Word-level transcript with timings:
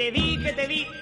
Te 0.00 0.10
di, 0.10 0.38
que 0.38 0.54
te 0.54 0.66
di 0.66 0.99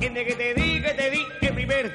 Desde 0.00 0.26
que 0.26 0.34
te 0.34 0.54
te 1.40 1.52
primer 1.52 1.94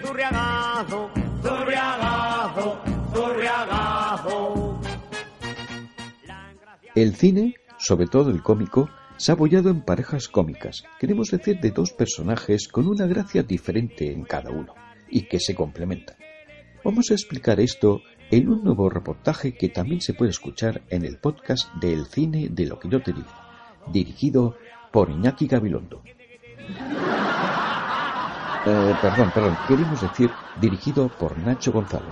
engracia- 6.51 6.91
El 6.95 7.15
cine, 7.15 7.55
sobre 7.77 8.07
todo 8.07 8.31
el 8.31 8.41
cómico, 8.41 8.89
se 9.17 9.31
ha 9.31 9.35
apoyado 9.35 9.69
en 9.69 9.81
parejas 9.81 10.27
cómicas, 10.27 10.83
queremos 10.99 11.29
decir 11.29 11.59
de 11.59 11.69
dos 11.71 11.91
personajes 11.91 12.67
con 12.67 12.87
una 12.87 13.05
gracia 13.05 13.43
diferente 13.43 14.11
en 14.11 14.23
cada 14.23 14.49
uno 14.49 14.73
y 15.07 15.27
que 15.27 15.39
se 15.39 15.53
complementan. 15.53 16.17
Vamos 16.83 17.11
a 17.11 17.13
explicar 17.13 17.59
esto 17.59 18.01
en 18.31 18.49
un 18.49 18.63
nuevo 18.63 18.89
reportaje 18.89 19.53
que 19.55 19.69
también 19.69 20.01
se 20.01 20.13
puede 20.15 20.31
escuchar 20.31 20.81
en 20.89 21.05
el 21.05 21.17
podcast 21.17 21.71
de 21.75 21.93
El 21.93 22.07
cine 22.07 22.47
de 22.49 22.65
lo 22.65 22.79
que 22.79 22.89
yo 22.89 23.01
te 23.03 23.13
digo, 23.13 23.27
dirigido 23.87 24.55
por 24.91 25.09
Iñaki 25.09 25.47
Gabilondo. 25.47 26.01
Eh, 28.67 28.95
perdón, 29.01 29.31
perdón, 29.33 29.57
queremos 29.67 30.01
decir 30.01 30.31
dirigido 30.59 31.07
por 31.07 31.37
Nacho 31.37 31.71
Gonzalo. 31.71 32.09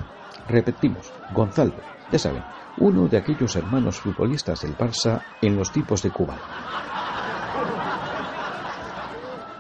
Repetimos, 0.48 1.12
Gonzalo, 1.34 1.74
ya 2.12 2.20
saben, 2.20 2.44
uno 2.78 3.08
de 3.08 3.18
aquellos 3.18 3.56
hermanos 3.56 4.00
futbolistas 4.00 4.62
del 4.62 4.78
Barça 4.78 5.22
en 5.42 5.56
los 5.56 5.72
tipos 5.72 6.04
de 6.04 6.12
Cuba. 6.12 6.38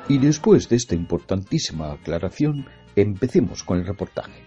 Y 0.08 0.18
después 0.18 0.70
de 0.70 0.76
esta 0.76 0.96
importantísima 0.96 1.94
aclaración, 1.94 2.68
empecemos 2.96 3.64
con 3.64 3.80
el 3.80 3.88
reportaje. 3.88 4.44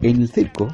En 0.00 0.22
el 0.22 0.28
circo 0.28 0.68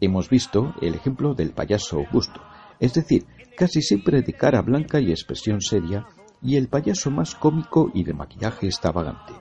hemos 0.00 0.28
visto 0.28 0.74
el 0.80 0.94
ejemplo 0.94 1.34
del 1.34 1.52
payaso 1.52 1.98
Augusto, 1.98 2.40
es 2.78 2.94
decir, 2.94 3.24
casi 3.58 3.82
siempre 3.82 4.22
de 4.22 4.32
cara 4.34 4.62
blanca 4.62 5.00
y 5.00 5.10
expresión 5.10 5.60
seria, 5.60 6.06
y 6.40 6.56
el 6.56 6.68
payaso 6.68 7.10
más 7.10 7.34
cómico 7.34 7.90
y 7.92 8.04
de 8.04 8.14
maquillaje 8.14 8.66
extravagante. 8.66 9.32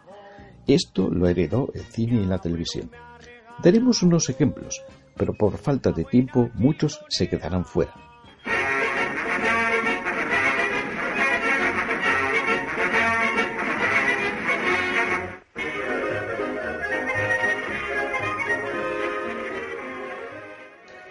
Esto 0.65 1.07
lo 1.11 1.27
heredó 1.27 1.69
el 1.75 1.83
cine 1.83 2.23
y 2.23 2.25
la 2.25 2.39
televisión. 2.39 2.89
Daremos 3.61 4.01
unos 4.01 4.27
ejemplos, 4.29 4.81
pero 5.15 5.33
por 5.33 5.57
falta 5.59 5.91
de 5.91 6.03
tiempo 6.03 6.49
muchos 6.55 6.99
se 7.09 7.29
quedarán 7.29 7.63
fuera. 7.63 7.93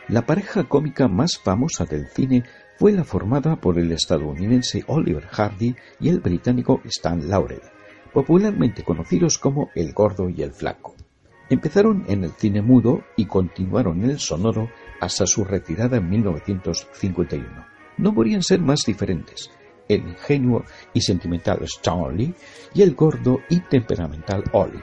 La 0.09 0.27
pareja 0.27 0.65
cómica 0.65 1.07
más 1.09 1.39
famosa 1.39 1.85
del 1.85 2.09
cine 2.09 2.45
fue 2.79 2.93
la 2.93 3.05
formada 3.05 3.57
por 3.57 3.79
el 3.79 3.93
estadounidense 3.93 4.85
Oliver 4.87 5.27
Hardy 5.27 5.75
y 6.01 6.09
el 6.09 6.21
británico 6.21 6.81
Stan 6.85 7.29
Laurel, 7.29 7.63
popularmente 8.13 8.85
conocidos 8.85 9.39
como 9.39 9.71
el 9.75 9.93
gordo 9.93 10.29
y 10.29 10.43
el 10.43 10.53
flaco. 10.53 10.95
Empezaron 11.49 12.05
en 12.09 12.25
el 12.25 12.33
cine 12.33 12.61
mudo 12.61 13.03
y 13.17 13.27
continuaron 13.27 14.03
en 14.03 14.11
el 14.11 14.19
sonoro 14.19 14.69
hasta 15.01 15.27
su 15.27 15.45
retirada 15.45 15.99
en 15.99 16.11
1951. 16.11 17.47
No 17.99 18.15
podrían 18.15 18.43
ser 18.43 18.61
más 18.61 18.81
diferentes, 18.85 19.51
el 19.89 20.01
ingenuo 20.09 20.65
y 20.93 21.01
sentimental 21.01 21.63
Stanley 21.63 22.35
y 22.75 22.83
el 22.83 22.95
gordo 22.95 23.39
y 23.49 23.61
temperamental 23.61 24.45
Ollie. 24.53 24.83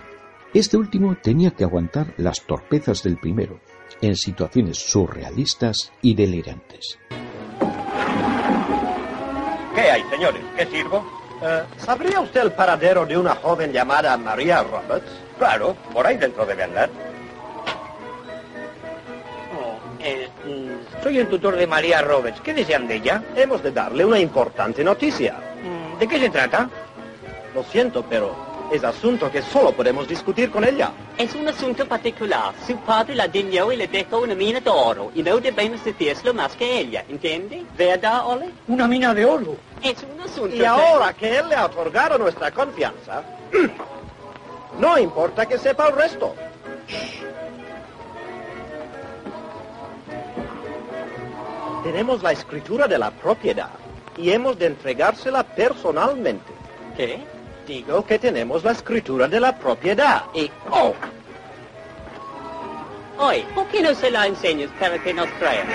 Este 0.54 0.78
último 0.78 1.16
tenía 1.22 1.52
que 1.52 1.64
aguantar 1.64 2.14
las 2.18 2.46
torpezas 2.46 3.04
del 3.04 3.18
primero, 3.18 3.60
en 4.02 4.16
situaciones 4.16 4.78
surrealistas 4.78 5.92
y 6.02 6.16
delirantes. 6.16 7.00
¿Qué 9.74 9.82
hay, 9.82 10.04
señores? 10.10 10.42
¿Qué 10.56 10.66
sirvo? 10.68 11.04
Eh, 11.42 11.64
¿Sabría 11.78 12.20
usted 12.20 12.42
el 12.42 12.52
paradero 12.52 13.06
de 13.06 13.18
una 13.18 13.36
joven 13.36 13.72
llamada 13.72 14.16
María 14.18 14.64
Roberts? 14.64 15.10
Claro, 15.38 15.76
por 15.92 16.06
ahí 16.06 16.18
dentro 16.18 16.46
debe 16.46 16.64
andar. 16.64 16.90
Oh, 19.58 19.78
eh, 20.00 20.30
soy 21.02 21.18
el 21.18 21.28
tutor 21.28 21.56
de 21.56 21.66
María 21.66 22.02
Roberts. 22.02 22.40
¿Qué 22.42 22.54
desean 22.54 22.88
de 22.88 22.96
ella? 22.96 23.24
Hemos 23.36 23.64
de 23.64 23.72
darle 23.72 24.06
una 24.06 24.20
importante 24.20 24.84
noticia. 24.84 25.34
Mm, 25.64 26.00
¿De 26.00 26.08
qué 26.08 26.20
se 26.20 26.30
trata? 26.30 26.70
Lo 27.56 27.64
siento, 27.64 28.06
pero 28.08 28.36
es 28.72 28.84
asunto 28.84 29.32
que 29.32 29.42
solo 29.42 29.72
podemos 29.72 30.08
discutir 30.08 30.50
con 30.50 30.64
ella. 30.64 30.92
Es 31.18 31.36
un 31.36 31.48
asunto 31.48 31.88
particular. 31.88 32.54
Su 32.66 32.76
padre 32.78 33.16
la 33.16 33.28
dignó 33.28 33.72
y 33.72 33.78
le 33.78 33.88
dejó 33.88 34.20
una 34.20 34.36
mina 34.36 34.60
de 34.60 34.70
oro. 34.70 35.12
Y 35.14 35.22
no 35.22 35.40
debemos 35.40 35.84
decírselo 35.84 36.34
más 36.34 36.56
que 36.56 36.80
ella, 36.80 37.06
¿entiende? 37.08 37.64
¿Verdad, 37.78 38.28
Ole? 38.28 38.50
Una 38.68 38.88
mina 38.88 39.14
de 39.14 39.26
oro. 39.26 39.56
Es 39.82 39.98
un 40.04 40.20
asunto... 40.22 40.56
Y 40.56 40.64
ahora 40.66 41.14
que 41.14 41.38
él 41.38 41.50
le 41.50 41.56
ha 41.56 41.66
otorgado 41.66 42.18
nuestra 42.18 42.52
confianza, 42.52 43.24
no 44.80 44.98
importa 44.98 45.46
que 45.46 45.58
sepa 45.58 45.90
el 45.90 45.96
resto. 45.96 46.34
Tenemos 51.84 52.24
la 52.24 52.32
escritura 52.32 52.88
de 52.88 52.98
la 52.98 53.12
propiedad 53.12 53.70
y 54.18 54.32
hemos 54.32 54.58
de 54.58 54.68
entregársela 54.68 55.44
personalmente. 55.44 56.54
¿Qué? 56.96 57.33
Digo 57.68 58.06
que 58.06 58.20
tenemos 58.20 58.64
la 58.64 58.72
escritura 58.72 59.28
de 59.28 59.40
la 59.40 59.58
propiedad. 59.58 60.24
Y... 60.34 60.52
¡Oh! 60.70 60.94
Oye, 63.20 63.46
¿por 63.56 63.68
qué 63.68 63.82
no 63.82 63.94
se 63.94 64.12
la 64.12 64.28
enseñas 64.28 64.70
para 64.80 65.02
que 65.02 65.14
nos 65.14 65.28
crea? 65.40 65.66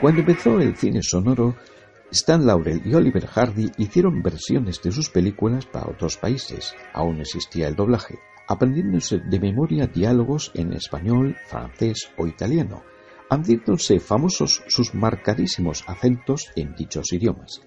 Cuando 0.00 0.20
empezó 0.20 0.60
el 0.60 0.76
cine 0.76 1.02
sonoro, 1.02 1.56
Stan 2.10 2.46
Laurel 2.46 2.80
y 2.84 2.94
Oliver 2.94 3.26
Hardy 3.26 3.70
hicieron 3.76 4.22
versiones 4.22 4.80
de 4.82 4.92
sus 4.92 5.10
películas 5.10 5.66
para 5.66 5.90
otros 5.90 6.16
países. 6.16 6.74
Aún 6.92 7.20
existía 7.20 7.68
el 7.68 7.74
doblaje, 7.74 8.18
aprendiéndose 8.46 9.18
de 9.18 9.40
memoria 9.40 9.86
diálogos 9.86 10.52
en 10.54 10.72
español, 10.74 11.36
francés 11.46 12.10
o 12.16 12.26
italiano, 12.26 12.82
haciéndose 13.30 14.00
famosos 14.00 14.62
sus 14.68 14.94
marcadísimos 14.94 15.84
acentos 15.86 16.50
en 16.56 16.74
dichos 16.74 17.12
idiomas. 17.12 17.62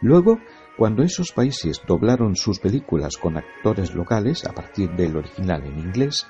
Luego, 0.00 0.38
cuando 0.76 1.02
esos 1.02 1.32
países 1.32 1.82
doblaron 1.86 2.36
sus 2.36 2.60
películas 2.60 3.16
con 3.16 3.36
actores 3.36 3.94
locales 3.94 4.44
a 4.44 4.52
partir 4.52 4.90
del 4.90 5.16
original 5.16 5.64
en 5.66 5.78
inglés, 5.78 6.26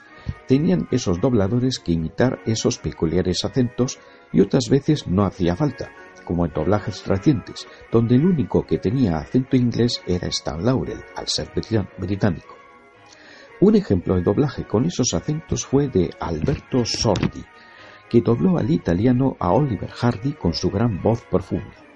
tenían 0.46 0.88
esos 0.90 1.20
dobladores 1.20 1.78
que 1.78 1.92
imitar 1.92 2.40
esos 2.46 2.78
peculiares 2.78 3.44
acentos 3.44 3.98
y 4.32 4.40
otras 4.40 4.68
veces 4.70 5.06
no 5.06 5.24
hacía 5.24 5.54
falta, 5.54 5.90
como 6.24 6.46
en 6.46 6.52
doblajes 6.52 7.06
recientes, 7.06 7.66
donde 7.92 8.16
el 8.16 8.24
único 8.24 8.64
que 8.64 8.78
tenía 8.78 9.18
acento 9.18 9.56
inglés 9.56 10.02
era 10.06 10.28
Stan 10.28 10.64
Laurel, 10.64 11.04
al 11.16 11.28
ser 11.28 11.50
británico. 11.98 12.56
Un 13.60 13.74
ejemplo 13.74 14.14
de 14.14 14.22
doblaje 14.22 14.64
con 14.66 14.84
esos 14.84 15.14
acentos 15.14 15.66
fue 15.66 15.88
de 15.88 16.10
Alberto 16.20 16.84
Sordi, 16.84 17.44
que 18.08 18.20
dobló 18.20 18.58
al 18.58 18.70
italiano 18.70 19.36
a 19.38 19.52
Oliver 19.52 19.90
Hardy 20.00 20.32
con 20.32 20.54
su 20.54 20.70
gran 20.70 21.00
voz 21.00 21.22
profunda. 21.28 21.86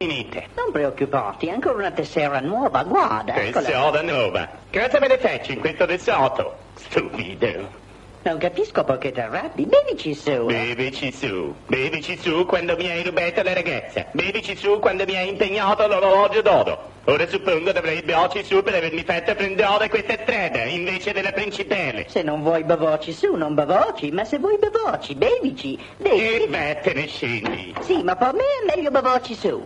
Non 0.00 0.70
preoccuparti, 0.70 1.46
è 1.48 1.50
ancora 1.50 1.74
una 1.78 1.90
tessera 1.90 2.38
nuova, 2.38 2.84
guarda. 2.84 3.32
Tesoro 3.32 4.00
nuova. 4.02 4.48
Cosa 4.72 5.00
me 5.00 5.08
ne 5.08 5.18
feci 5.18 5.54
in 5.54 5.60
questo 5.60 5.86
tesoro? 5.86 6.56
Stupido. 6.74 7.87
Non 8.22 8.36
capisco 8.38 8.84
perché 8.84 9.12
ti 9.12 9.20
arrabbi, 9.20 9.64
bevici 9.64 10.12
su. 10.14 10.44
Bevici 10.46 11.12
su. 11.12 11.54
Bevici 11.66 12.16
su 12.18 12.44
quando 12.46 12.76
mi 12.76 12.90
hai 12.90 13.02
rubato 13.02 13.42
la 13.42 13.54
ragazza. 13.54 14.06
Bevici 14.12 14.56
su 14.56 14.78
quando 14.80 15.04
mi 15.04 15.16
hai 15.16 15.28
impegnato 15.28 15.86
l'orologio 15.86 16.42
d'oro. 16.42 16.96
Ora 17.04 17.26
suppongo 17.26 17.72
dovrei 17.72 18.02
bevoci 18.02 18.44
su 18.44 18.62
per 18.62 18.74
avermi 18.74 19.02
fatto 19.02 19.34
prendere 19.34 19.88
questa 19.88 20.18
strada 20.20 20.64
invece 20.64 21.12
della 21.12 21.32
principale. 21.32 22.06
Se 22.08 22.22
non 22.22 22.42
vuoi 22.42 22.64
bevoci 22.64 23.12
su, 23.12 23.34
non 23.34 23.54
bevoci, 23.54 24.10
ma 24.10 24.24
se 24.24 24.38
vuoi 24.38 24.58
bevoci, 24.58 25.14
bevici. 25.14 25.74
E 25.74 25.80
Bevi. 25.96 26.46
vattene 26.48 27.06
scendi. 27.06 27.74
Sì, 27.80 28.02
ma 28.02 28.14
per 28.16 28.34
me 28.34 28.40
è 28.42 28.76
meglio 28.76 28.90
bevoci 28.90 29.34
su. 29.34 29.64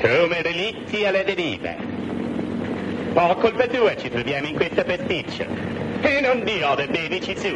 Come 0.00 0.42
relitti 0.42 1.04
alla 1.04 1.22
deriva. 1.22 1.74
Po' 3.12 3.34
colpa 3.34 3.66
tua 3.66 3.96
ci 3.96 4.08
troviamo 4.08 4.46
in 4.46 4.54
questa 4.54 4.84
pasticcia. 4.84 5.44
E 6.00 6.20
non 6.20 6.44
su. 6.46 7.54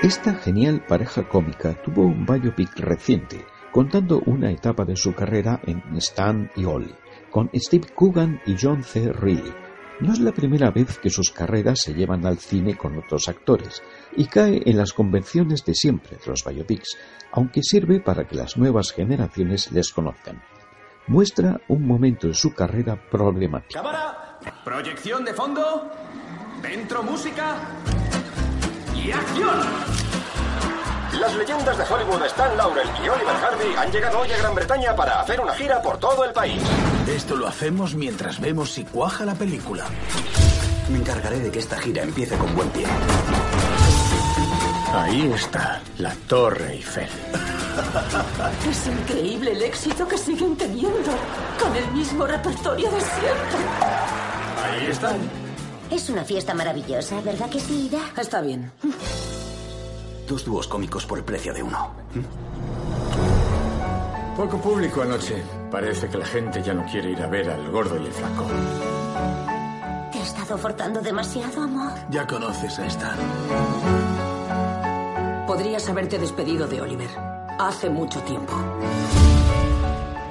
Esta 0.00 0.38
genial 0.42 0.82
pareja 0.86 1.26
cómica 1.26 1.74
tuvo 1.74 2.06
un 2.06 2.24
biopic 2.24 2.78
reciente, 2.78 3.44
contando 3.70 4.22
una 4.24 4.50
etapa 4.50 4.86
de 4.86 4.96
su 4.96 5.12
carrera 5.12 5.60
en 5.66 5.82
Stan 5.96 6.50
y 6.56 6.64
Ollie, 6.64 6.94
con 7.28 7.50
Steve 7.52 7.88
Coogan 7.94 8.40
y 8.46 8.56
John 8.58 8.82
C. 8.82 9.12
Reilly. 9.12 9.52
No 10.00 10.12
es 10.14 10.20
la 10.20 10.32
primera 10.32 10.70
vez 10.70 10.98
que 10.98 11.10
sus 11.10 11.30
carreras 11.30 11.80
se 11.82 11.92
llevan 11.92 12.24
al 12.24 12.38
cine 12.38 12.74
con 12.74 12.96
otros 12.96 13.28
actores, 13.28 13.82
y 14.16 14.24
cae 14.26 14.62
en 14.64 14.78
las 14.78 14.94
convenciones 14.94 15.62
de 15.66 15.74
siempre 15.74 16.16
de 16.16 16.26
los 16.26 16.42
biopics, 16.42 16.96
aunque 17.32 17.62
sirve 17.62 18.00
para 18.00 18.26
que 18.26 18.36
las 18.36 18.56
nuevas 18.56 18.92
generaciones 18.92 19.70
les 19.72 19.92
conozcan. 19.92 20.40
Muestra 21.08 21.58
un 21.68 21.86
momento 21.86 22.26
en 22.26 22.34
su 22.34 22.52
carrera 22.52 22.94
problemático. 23.10 23.72
Cámara, 23.82 24.38
proyección 24.62 25.24
de 25.24 25.32
fondo, 25.32 25.90
dentro 26.60 27.02
música 27.02 27.56
y 28.94 29.10
acción. 29.10 29.58
Las 31.18 31.34
leyendas 31.34 31.78
de 31.78 31.84
Hollywood 31.84 32.22
Stan 32.26 32.54
Laurel 32.58 32.86
y 33.02 33.08
Oliver 33.08 33.34
Harvey 33.36 33.74
han 33.74 33.90
llegado 33.90 34.18
hoy 34.20 34.30
a 34.30 34.36
Gran 34.36 34.54
Bretaña 34.54 34.94
para 34.94 35.20
hacer 35.20 35.40
una 35.40 35.54
gira 35.54 35.80
por 35.80 35.96
todo 35.98 36.26
el 36.26 36.32
país. 36.32 36.62
Esto 37.08 37.36
lo 37.36 37.48
hacemos 37.48 37.94
mientras 37.94 38.38
vemos 38.38 38.70
si 38.72 38.84
cuaja 38.84 39.24
la 39.24 39.34
película. 39.34 39.86
Me 40.90 40.98
encargaré 40.98 41.40
de 41.40 41.50
que 41.50 41.58
esta 41.58 41.78
gira 41.78 42.02
empiece 42.02 42.36
con 42.36 42.54
buen 42.54 42.68
pie. 42.68 42.86
Ahí 44.92 45.32
está, 45.34 45.80
la 45.96 46.14
Torre 46.28 46.72
Eiffel. 46.72 47.08
Es 48.68 48.86
increíble 48.86 49.52
el 49.52 49.62
éxito 49.62 50.06
que 50.06 50.18
siguen 50.18 50.56
teniendo 50.56 51.10
con 51.60 51.74
el 51.76 51.90
mismo 51.92 52.26
repertorio 52.26 52.90
de 52.90 53.00
siempre. 53.00 53.58
Ahí 54.64 54.86
están. 54.90 55.16
Es 55.90 56.10
una 56.10 56.24
fiesta 56.24 56.54
maravillosa, 56.54 57.20
¿verdad 57.20 57.48
que 57.48 57.60
sí, 57.60 57.86
Ida? 57.86 58.00
Está 58.20 58.40
bien. 58.40 58.70
Dos 60.28 60.44
dúos 60.44 60.68
cómicos 60.68 61.06
por 61.06 61.18
el 61.18 61.24
precio 61.24 61.54
de 61.54 61.62
uno. 61.62 61.90
Poco 64.36 64.58
público 64.58 65.02
anoche. 65.02 65.42
Parece 65.70 66.08
que 66.08 66.18
la 66.18 66.26
gente 66.26 66.62
ya 66.62 66.74
no 66.74 66.84
quiere 66.84 67.10
ir 67.10 67.22
a 67.22 67.26
ver 67.26 67.50
al 67.50 67.70
gordo 67.70 68.00
y 68.00 68.06
el 68.06 68.12
flaco. 68.12 68.46
¿Te 70.12 70.20
has 70.20 70.28
estado 70.28 70.58
forzando 70.58 71.00
demasiado, 71.00 71.62
amor? 71.62 71.92
Ya 72.10 72.26
conoces 72.26 72.78
a 72.78 72.86
Stan. 72.86 73.18
Podrías 75.46 75.88
haberte 75.88 76.18
despedido 76.18 76.68
de 76.68 76.80
Oliver. 76.80 77.37
Hace 77.58 77.90
mucho 77.90 78.20
tiempo. 78.20 78.54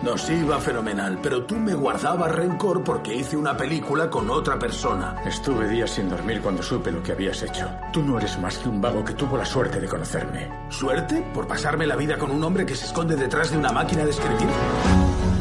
Nos 0.01 0.29
iba 0.29 0.57
fenomenal, 0.59 1.19
pero 1.21 1.43
tú 1.43 1.55
me 1.55 1.73
guardabas 1.73 2.31
rencor 2.31 2.81
porque 2.85 3.13
hice 3.13 3.35
una 3.35 3.57
película 3.57 4.09
con 4.09 4.29
otra 4.29 4.57
persona. 4.57 5.21
Estuve 5.25 5.67
días 5.67 5.91
sin 5.91 6.07
dormir 6.07 6.39
cuando 6.41 6.63
supe 6.63 6.89
lo 6.89 7.03
que 7.03 7.11
habías 7.11 7.43
hecho. 7.43 7.69
Tú 7.91 8.01
no 8.01 8.17
eres 8.17 8.39
más 8.39 8.57
que 8.57 8.69
un 8.69 8.79
vago 8.79 9.03
que 9.03 9.13
tuvo 9.13 9.35
la 9.35 9.43
suerte 9.43 9.81
de 9.81 9.87
conocerme. 9.89 10.49
¿Suerte? 10.69 11.21
¿Por 11.33 11.47
pasarme 11.47 11.85
la 11.85 11.97
vida 11.97 12.17
con 12.17 12.31
un 12.31 12.41
hombre 12.45 12.65
que 12.65 12.75
se 12.75 12.85
esconde 12.85 13.17
detrás 13.17 13.51
de 13.51 13.57
una 13.57 13.73
máquina 13.73 14.05
de 14.05 14.11
escribir? 14.11 14.47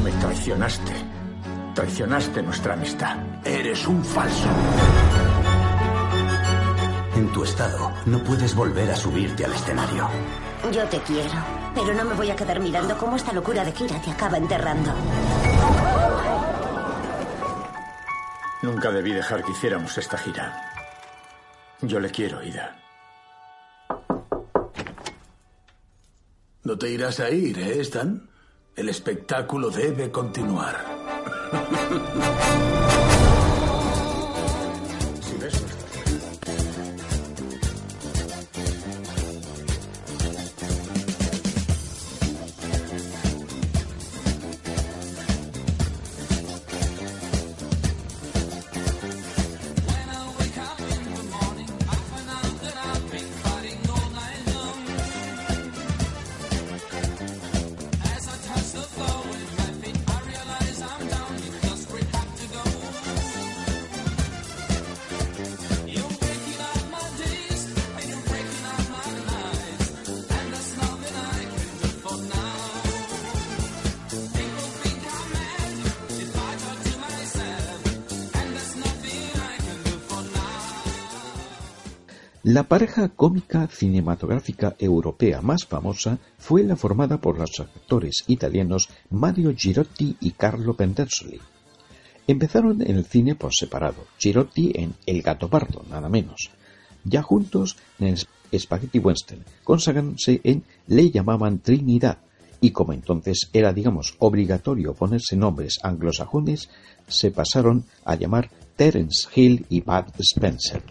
Me 0.03 0.11
traicionaste. 0.11 0.93
Traicionaste 1.73 2.43
nuestra 2.43 2.75
amistad. 2.75 3.17
Eres 3.44 3.87
un 3.87 4.05
falso. 4.05 4.49
En 7.15 7.32
tu 7.32 7.44
estado, 7.44 7.93
no 8.06 8.19
puedes 8.25 8.56
volver 8.56 8.91
a 8.91 8.97
subirte 8.97 9.44
al 9.44 9.53
escenario. 9.53 10.09
Yo 10.73 10.85
te 10.89 10.99
quiero, 11.01 11.31
pero 11.75 11.95
no 11.95 12.05
me 12.05 12.15
voy 12.15 12.31
a 12.31 12.37
quedar 12.37 12.59
mirando 12.59 12.97
cómo 12.99 13.17
esta 13.17 13.33
locura 13.33 13.65
de 13.65 13.73
gira 13.73 14.01
te 14.01 14.11
acaba 14.11 14.37
enterrando. 14.37 14.93
Nunca 18.63 18.91
debí 18.91 19.13
dejar 19.13 19.45
que 19.45 19.53
hiciéramos 19.53 19.97
esta 19.97 20.19
gira. 20.19 20.73
Yo 21.83 22.01
le 22.01 22.11
quiero, 22.11 22.43
Ida. 22.43 22.77
No 26.65 26.77
te 26.77 26.91
irás 26.91 27.21
a 27.21 27.31
ir, 27.31 27.59
¿eh, 27.59 27.81
Stan? 27.83 28.29
El 28.75 28.89
espectáculo 28.89 29.71
debe 29.71 30.11
continuar. 30.11 30.85
La 82.56 82.62
pareja 82.62 83.11
cómica 83.11 83.67
cinematográfica 83.67 84.76
europea 84.79 85.43
más 85.43 85.67
famosa 85.67 86.19
fue 86.38 86.62
la 86.62 86.75
formada 86.75 87.20
por 87.20 87.38
los 87.38 87.50
actores 87.61 88.25
italianos 88.29 88.88
Mario 89.11 89.55
Girotti 89.55 90.17
y 90.20 90.31
Carlo 90.31 90.73
Pentersoli. 90.73 91.38
Empezaron 92.26 92.81
en 92.81 92.97
el 92.97 93.05
cine 93.05 93.35
por 93.35 93.55
separado, 93.55 94.06
Girotti 94.19 94.73
en 94.75 94.94
El 95.05 95.20
gato 95.20 95.50
pardo, 95.50 95.85
nada 95.91 96.08
menos. 96.08 96.48
Ya 97.05 97.20
juntos 97.20 97.77
en 97.98 98.17
Spaghetti 98.17 99.01
Western, 99.01 99.44
consagrándose 99.63 100.41
en 100.43 100.65
Le 100.86 101.10
llamaban 101.10 101.58
Trinidad, 101.58 102.20
y 102.63 102.70
como 102.70 102.94
entonces 102.94 103.51
era, 103.53 103.75
digamos, 103.75 104.15
obligatorio 104.19 104.94
ponerse 104.94 105.36
nombres 105.36 105.79
anglosajones, 105.82 106.70
se 107.06 107.31
pasaron 107.32 107.84
a 108.06 108.15
llamar 108.15 108.48
Terence 108.77 109.29
Hill 109.34 109.67
y 109.69 109.82
Bud 109.82 110.06
Spencer. 110.20 110.82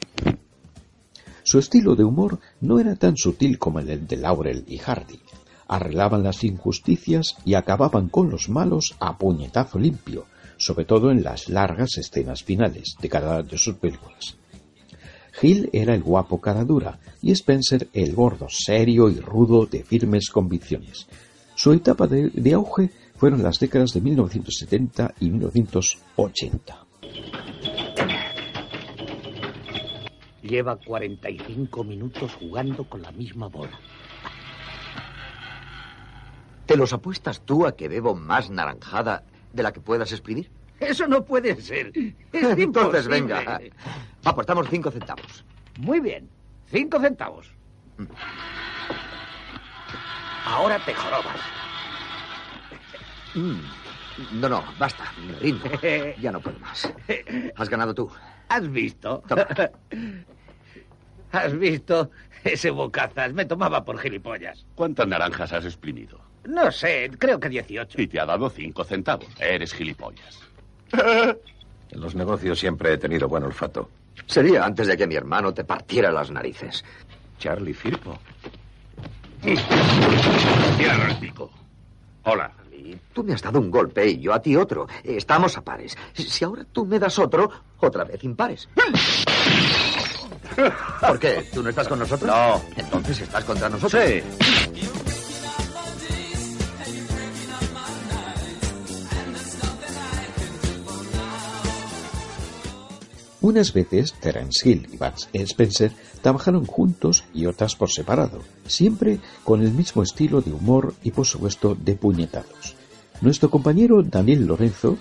Su 1.46 1.60
estilo 1.60 1.96
de 1.96 2.04
humor 2.04 2.40
no 2.60 2.80
era 2.80 2.96
tan 2.96 3.16
sutil 3.18 3.60
como 3.60 3.80
el 3.80 4.08
de 4.08 4.18
Laurel 4.18 4.66
y 4.68 4.80
Hardy. 4.80 5.20
Arreglaban 5.68 6.24
las 6.24 6.44
injusticias 6.44 7.38
y 7.46 7.54
acababan 7.54 8.10
con 8.10 8.32
los 8.32 8.50
malos 8.50 8.96
a 9.00 9.16
puñetazo 9.20 9.78
limpio, 9.78 10.26
sobre 10.58 10.86
todo 10.86 11.12
en 11.12 11.22
las 11.22 11.48
largas 11.48 12.00
escenas 12.00 12.42
finales 12.44 12.96
de 13.00 13.10
cada 13.10 13.44
de 13.44 13.60
sus 13.60 13.76
películas. 13.76 14.38
Hill 15.40 15.70
era 15.72 15.94
el 15.94 16.02
guapo 16.02 16.42
cara 16.42 16.66
dura 16.66 17.00
y 17.22 17.32
Spencer 17.32 17.90
el 17.94 18.16
gordo 18.16 18.48
serio 18.50 19.08
y 19.08 19.20
rudo 19.20 19.68
de 19.68 19.84
firmes 19.84 20.32
convicciones. 20.32 21.06
Su 21.54 21.74
etapa 21.74 22.08
de, 22.08 22.32
de 22.32 22.54
auge 22.54 22.90
fueron 23.18 23.44
las 23.44 23.60
décadas 23.60 23.92
de 23.92 24.02
1970 24.02 25.14
y 25.20 25.30
1980. 25.30 26.86
Lleva 30.48 30.76
45 30.76 31.84
minutos 31.84 32.36
jugando 32.36 32.84
con 32.84 33.02
la 33.02 33.12
misma 33.12 33.48
bola. 33.48 33.80
¿Te 36.68 36.78
los 36.78 36.94
apuestas 36.94 37.42
tú 37.42 37.66
a 37.66 37.76
que 37.76 37.88
bebo 37.88 38.14
más 38.14 38.52
naranjada 38.52 39.24
de 39.54 39.64
la 39.64 39.74
que 39.74 39.82
puedas 39.82 40.12
exprimir? 40.12 40.52
Eso 40.80 41.08
no 41.08 41.26
puede 41.26 41.60
ser. 41.62 41.92
Es 42.32 42.44
Entonces, 42.58 43.08
venga. 43.08 43.60
Apostamos 44.24 44.68
cinco 44.70 44.92
centavos. 44.92 45.44
Muy 45.80 46.00
bien. 46.00 46.30
Cinco 46.68 47.00
centavos. 47.00 47.52
Ahora 50.46 50.78
te 50.86 50.94
jorobas. 50.94 51.38
Mm. 53.34 54.40
No, 54.40 54.50
no, 54.50 54.64
basta. 54.78 55.12
Me 55.26 55.34
rindo. 55.40 55.66
Ya 56.22 56.32
no 56.32 56.40
puedo 56.40 56.60
más. 56.60 56.94
Has 57.56 57.68
ganado 57.68 57.96
tú. 57.96 58.12
¿Has 58.48 58.70
visto? 58.70 59.24
¿Has 61.36 61.58
visto? 61.58 62.12
Ese 62.44 62.70
bocazas 62.70 63.34
me 63.34 63.46
tomaba 63.46 63.84
por 63.84 63.98
gilipollas. 63.98 64.66
¿Cuántas 64.76 65.08
naranjas 65.08 65.52
has 65.52 65.66
exprimido? 65.66 66.20
No 66.46 66.72
sé, 66.72 67.12
creo 67.18 67.40
que 67.40 67.50
18. 67.50 68.02
Y 68.02 68.08
te 68.08 68.20
ha 68.20 68.26
dado 68.26 68.50
cinco 68.50 68.84
centavos. 68.84 69.28
Eres 69.40 69.74
gilipollas. 69.74 70.40
En 71.92 72.02
los 72.02 72.16
negocios 72.16 72.60
siempre 72.60 72.92
he 72.92 72.98
tenido 72.98 73.30
buen 73.30 73.44
olfato. 73.44 73.90
Sería 74.26 74.66
antes 74.66 74.88
de 74.88 74.98
que 74.98 75.08
mi 75.08 75.16
hermano 75.16 75.54
te 75.54 75.64
partiera 75.64 76.12
las 76.12 76.30
narices. 76.30 76.84
Charlie 77.38 77.74
Firpo. 77.74 78.20
Tíralo 79.42 81.04
al 81.04 81.20
pico. 81.20 81.50
Hola. 82.24 82.52
Tú 83.14 83.24
me 83.24 83.34
has 83.34 83.42
dado 83.42 83.60
un 83.60 83.72
golpe 83.72 84.08
y 84.10 84.20
yo 84.20 84.34
a 84.34 84.42
ti 84.42 84.56
otro. 84.56 84.88
Estamos 85.04 85.58
a 85.58 85.62
pares. 85.64 85.96
Si 86.14 86.44
ahora 86.44 86.66
tú 86.72 86.86
me 86.86 87.00
das 87.00 87.18
otro, 87.18 87.50
otra 87.80 88.04
vez 88.04 88.24
impares. 88.24 88.68
¿Por 91.02 91.20
qué? 91.20 91.46
¿Tú 91.54 91.62
no 91.64 91.70
estás 91.70 91.88
con 91.88 92.00
nosotros? 92.00 92.30
No. 92.30 92.62
Entonces 92.76 93.22
estás 93.22 93.44
contra 93.44 93.70
nosotros. 93.70 94.04
Sí. 94.04 94.22
Unas 103.46 103.74
veces 103.74 104.14
Terence 104.14 104.68
Hill 104.68 104.90
y 104.92 104.98
Bud 104.98 105.14
Spencer 105.34 105.92
trabajaron 106.24 106.66
juntos 106.66 107.26
y 107.32 107.46
otras 107.46 107.76
por 107.76 107.92
separado, 107.92 108.40
siempre 108.66 109.20
con 109.44 109.62
el 109.62 109.72
mismo 109.72 110.02
estilo 110.02 110.42
de 110.42 110.52
humor 110.52 110.96
y 111.04 111.12
por 111.12 111.28
supuesto 111.28 111.78
de 111.80 111.94
puñetazos. 111.94 112.76
Nuestro 113.22 113.52
compañero 113.52 114.02
Daniel 114.02 114.48
Lorenzo, 114.48 114.98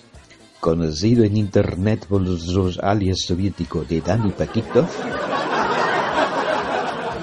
conocido 0.60 1.24
en 1.24 1.38
internet 1.38 2.04
por 2.06 2.20
los 2.20 2.78
alias 2.82 3.22
soviéticos 3.26 3.88
de 3.88 4.02
Dani 4.02 4.30
Paquito, 4.32 4.86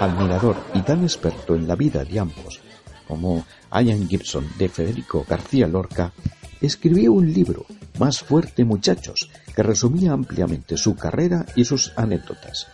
admirador 0.01 0.55
y 0.73 0.81
tan 0.81 1.03
experto 1.03 1.55
en 1.55 1.67
la 1.67 1.75
vida 1.75 2.03
de 2.03 2.19
ambos 2.19 2.59
como 3.11 3.45
Ian 3.73 4.07
Gibson 4.07 4.47
de 4.57 4.69
Federico 4.69 5.25
García 5.27 5.67
Lorca, 5.67 6.13
escribió 6.61 7.11
un 7.11 7.33
libro, 7.33 7.65
Más 7.99 8.21
fuerte 8.21 8.63
muchachos, 8.63 9.29
que 9.53 9.63
resumía 9.63 10.13
ampliamente 10.13 10.77
su 10.77 10.95
carrera 10.95 11.45
y 11.57 11.65
sus 11.65 11.91
anécdotas. 11.97 12.67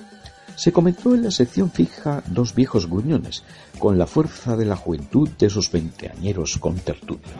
Se 0.55 0.71
comenzó 0.71 1.15
en 1.15 1.23
la 1.23 1.31
sección 1.31 1.71
fija 1.71 2.21
Dos 2.27 2.53
viejos 2.53 2.87
gruñones, 2.87 3.43
con 3.79 3.97
la 3.97 4.05
fuerza 4.05 4.55
de 4.55 4.65
la 4.65 4.75
juventud 4.75 5.27
de 5.39 5.49
sus 5.49 5.71
veinteañeros 5.71 6.59
contertulios. 6.59 7.33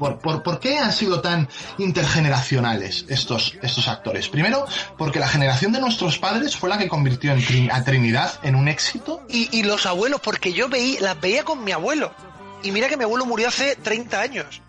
¿Por, 0.00 0.18
por, 0.18 0.42
por 0.42 0.58
qué 0.58 0.78
han 0.78 0.92
sido 0.92 1.20
tan 1.20 1.48
intergeneracionales 1.78 3.04
estos, 3.08 3.54
estos 3.62 3.86
actores? 3.86 4.28
Primero, 4.28 4.66
porque 4.98 5.20
la 5.20 5.28
generación 5.28 5.72
de 5.72 5.80
nuestros 5.80 6.18
padres 6.18 6.56
fue 6.56 6.68
la 6.68 6.78
que 6.78 6.88
convirtió 6.88 7.32
en 7.32 7.40
Trin- 7.42 7.70
a 7.72 7.84
Trinidad 7.84 8.32
en 8.42 8.54
un 8.56 8.66
éxito. 8.66 9.22
Y, 9.28 9.48
y 9.56 9.62
los 9.62 9.86
abuelos, 9.86 10.20
porque 10.22 10.52
yo 10.52 10.68
veí, 10.68 10.98
las 11.00 11.20
veía 11.20 11.44
con 11.44 11.62
mi 11.62 11.72
abuelo. 11.72 12.12
Y 12.62 12.72
mira 12.72 12.88
que 12.88 12.96
mi 12.96 13.04
abuelo 13.04 13.26
murió 13.26 13.48
hace 13.48 13.76
30 13.76 14.20
años. 14.20 14.62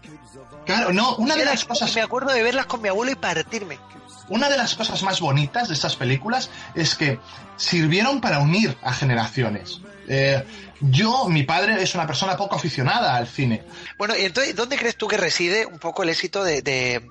Claro, 0.65 0.93
no, 0.93 1.15
una 1.15 1.35
de 1.35 1.45
las 1.45 1.65
cosas... 1.65 1.95
Me 1.95 2.01
acuerdo 2.01 2.31
de 2.31 2.43
verlas 2.43 2.65
con 2.67 2.81
mi 2.81 2.89
abuelo 2.89 3.11
y 3.11 3.15
partirme. 3.15 3.79
Una 4.29 4.50
de 4.50 4.57
las 4.57 4.75
cosas 4.75 5.01
más 5.03 5.19
bonitas 5.19 5.67
de 5.69 5.73
estas 5.73 5.95
películas 5.95 6.50
es 6.75 6.95
que 6.95 7.19
sirvieron 7.57 8.21
para 8.21 8.39
unir 8.39 8.77
a 8.83 8.93
generaciones. 8.93 9.81
Eh, 10.13 10.44
yo, 10.82 11.30
mi 11.30 11.44
padre 11.44 11.82
es 11.82 11.96
una 11.96 12.06
persona 12.06 12.36
poco 12.36 12.56
aficionada 12.58 13.15
al 13.15 13.27
cine. 13.27 13.63
Bueno, 13.98 14.13
y 14.18 14.25
entonces, 14.25 14.53
¿dónde 14.53 14.77
crees 14.77 14.98
tú 14.98 15.08
que 15.08 15.15
reside 15.15 15.65
un 15.65 15.80
poco 15.80 16.03
el 16.03 16.10
éxito 16.10 16.44
de... 16.44 16.62
de- 16.62 17.10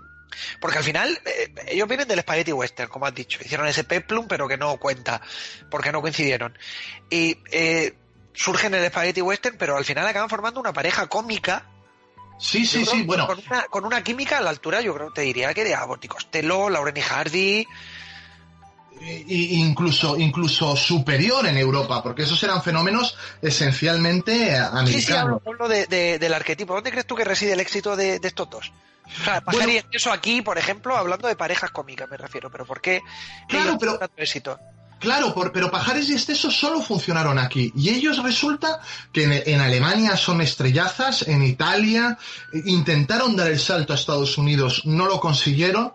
Porque 0.61 0.78
al 0.78 0.85
final, 0.85 1.19
eh, 1.25 1.54
ellos 1.69 1.88
vienen 1.88 2.07
del 2.07 2.21
Spaghetti 2.21 2.52
Western, 2.52 2.90
como 2.90 3.07
has 3.07 3.14
dicho. 3.14 3.38
Hicieron 3.42 3.66
ese 3.66 3.85
peplum, 3.85 4.26
pero 4.28 4.47
que 4.47 4.59
no 4.59 4.76
cuenta, 4.76 5.23
porque 5.71 5.92
no 5.92 6.02
coincidieron. 6.02 6.59
Y 7.09 7.38
eh, 7.50 7.95
surgen 8.35 8.75
en 8.75 8.83
el 8.85 8.90
Spaghetti 8.90 9.23
Western, 9.23 9.57
pero 9.57 9.78
al 9.78 9.85
final 9.87 10.07
acaban 10.07 10.28
formando 10.28 10.61
una 10.61 10.75
pareja 10.75 11.07
cómica. 11.07 11.64
Sí, 12.38 12.66
sí, 12.66 12.83
creo 12.83 12.95
sí, 12.95 13.02
bueno. 13.04 13.26
Con 13.26 13.38
una, 13.47 13.62
con 13.64 13.85
una 13.87 14.04
química 14.04 14.37
a 14.38 14.40
la 14.42 14.50
altura, 14.50 14.83
yo 14.83 14.95
creo, 14.95 15.11
te 15.11 15.23
diría 15.23 15.54
que 15.54 15.64
de 15.64 15.75
Abbott 15.75 16.04
y 16.04 16.09
Costello, 16.09 16.69
Lauren 16.69 16.97
y 16.99 17.00
Hardy... 17.00 17.66
incluso, 19.28 20.16
incluso 20.19 20.76
superior 20.76 21.47
en 21.47 21.57
Europa, 21.57 22.02
porque 22.02 22.23
esos 22.23 22.42
eran 22.42 22.62
fenómenos 22.62 23.16
esencialmente 23.42 24.52
eh, 24.52 24.61
Sí, 24.87 25.00
sí, 25.00 25.12
hablo, 25.12 25.40
americanos. 25.40 25.42
hablo 25.47 25.69
de, 25.69 25.87
de- 25.87 26.19
del 26.19 26.35
arquetipo. 26.35 26.75
¿Dónde 26.75 26.90
crees 26.90 27.07
tú 27.07 27.14
que 27.14 27.25
reside 27.25 27.52
el 27.52 27.61
éxito 27.61 27.97
de, 27.97 28.19
de 28.19 28.28
estos 28.28 28.49
dos? 28.50 28.73
O 29.21 29.25
sea, 29.25 29.40
pasaría 29.40 29.85
eso 29.90 30.12
aquí, 30.12 30.40
por 30.42 30.57
ejemplo, 30.59 30.97
hablando 30.97 31.26
de 31.26 31.35
parejas 31.35 31.71
cómicas, 31.73 32.09
me 32.09 32.16
refiero, 32.16 32.50
pero 32.50 32.64
¿por 32.64 32.80
qué 32.80 33.00
Claro, 33.49 33.76
pero- 33.78 33.99
tanto 33.99 34.14
éxito? 34.16 34.59
Claro, 35.00 35.33
por- 35.33 35.50
pero 35.50 35.71
Pajares 35.71 36.11
y 36.11 36.14
Estesos 36.14 36.54
solo 36.54 36.83
funcionaron 36.83 37.38
aquí. 37.38 37.73
Y 37.75 37.88
ellos 37.88 38.23
resulta 38.23 38.80
que 39.14 39.25
en, 39.25 39.33
en 39.47 39.59
Alemania 39.62 40.14
son 40.14 40.42
estrellazas, 40.42 41.26
en 41.26 41.42
Italia 41.42 42.19
intentaron 42.66 43.35
dar 43.35 43.49
el 43.50 43.59
salto 43.59 43.95
a 43.95 43.97
Estados 43.97 44.37
Unidos, 44.37 44.83
no 44.85 45.07
lo 45.07 45.19
consiguieron. 45.19 45.92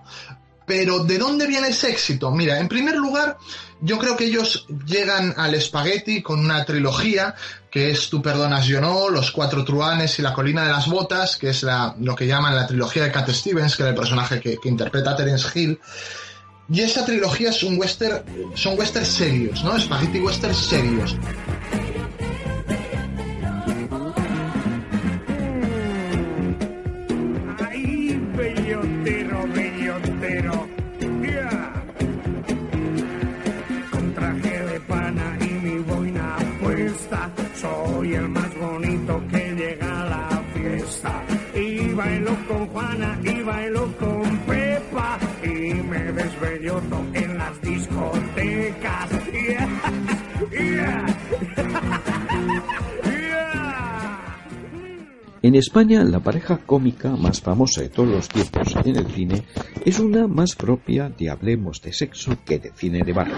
Pero 0.66 1.04
¿de 1.04 1.18
dónde 1.18 1.48
viene 1.48 1.70
ese 1.70 1.92
éxito? 1.92 2.32
Mira, 2.32 2.60
en 2.60 2.68
primer 2.68 2.96
lugar, 2.96 3.38
yo 3.82 4.00
creo 4.00 4.18
que 4.18 4.26
ellos 4.26 4.66
llegan 4.86 5.34
al 5.38 5.54
espagueti 5.54 6.22
con 6.22 6.40
una 6.40 6.66
trilogía 6.66 7.36
que 7.70 7.92
es 7.92 8.10
Tú 8.10 8.22
perdonas 8.22 8.66
yo 8.66 8.80
no, 8.80 9.10
Los 9.10 9.32
cuatro 9.32 9.64
truanes 9.66 10.18
y 10.18 10.22
La 10.22 10.34
colina 10.34 10.64
de 10.64 10.72
las 10.72 10.88
botas, 10.88 11.36
que 11.38 11.50
es 11.50 11.64
la, 11.64 11.96
lo 12.00 12.16
que 12.16 12.26
llaman 12.26 12.56
la 12.56 12.66
trilogía 12.66 13.04
de 13.04 13.12
Cat 13.12 13.30
Stevens, 13.30 13.76
que 13.76 13.84
era 13.84 13.90
el 13.90 13.96
personaje 13.96 14.40
que, 14.40 14.58
interpreta 14.64 15.16
Terence 15.16 15.48
Hill. 15.54 15.80
Y 16.70 16.82
esa 16.82 17.06
trilogía 17.06 17.50
es 17.50 17.62
un 17.62 17.78
western, 17.78 18.24
son 18.56 18.80
westerns 18.80 19.10
serios, 19.10 19.64
¿no? 19.64 19.80
Spaghetti 19.80 20.20
westerns 20.20 20.58
serios. 20.58 21.16
En 55.56 55.60
España, 55.60 56.04
la 56.04 56.20
pareja 56.20 56.58
cómica 56.58 57.12
más 57.12 57.40
famosa 57.40 57.80
de 57.80 57.88
todos 57.88 58.10
los 58.10 58.28
tiempos 58.28 58.76
en 58.84 58.98
el 58.98 59.08
cine 59.08 59.46
es 59.86 60.00
una 60.00 60.28
más 60.28 60.54
propia 60.54 61.08
de 61.08 61.30
Hablemos 61.30 61.82
de 61.82 61.94
Sexo 61.94 62.36
que 62.44 62.60
de 62.60 62.74
cine 62.74 63.04
de 63.06 63.14
barrio. 63.14 63.38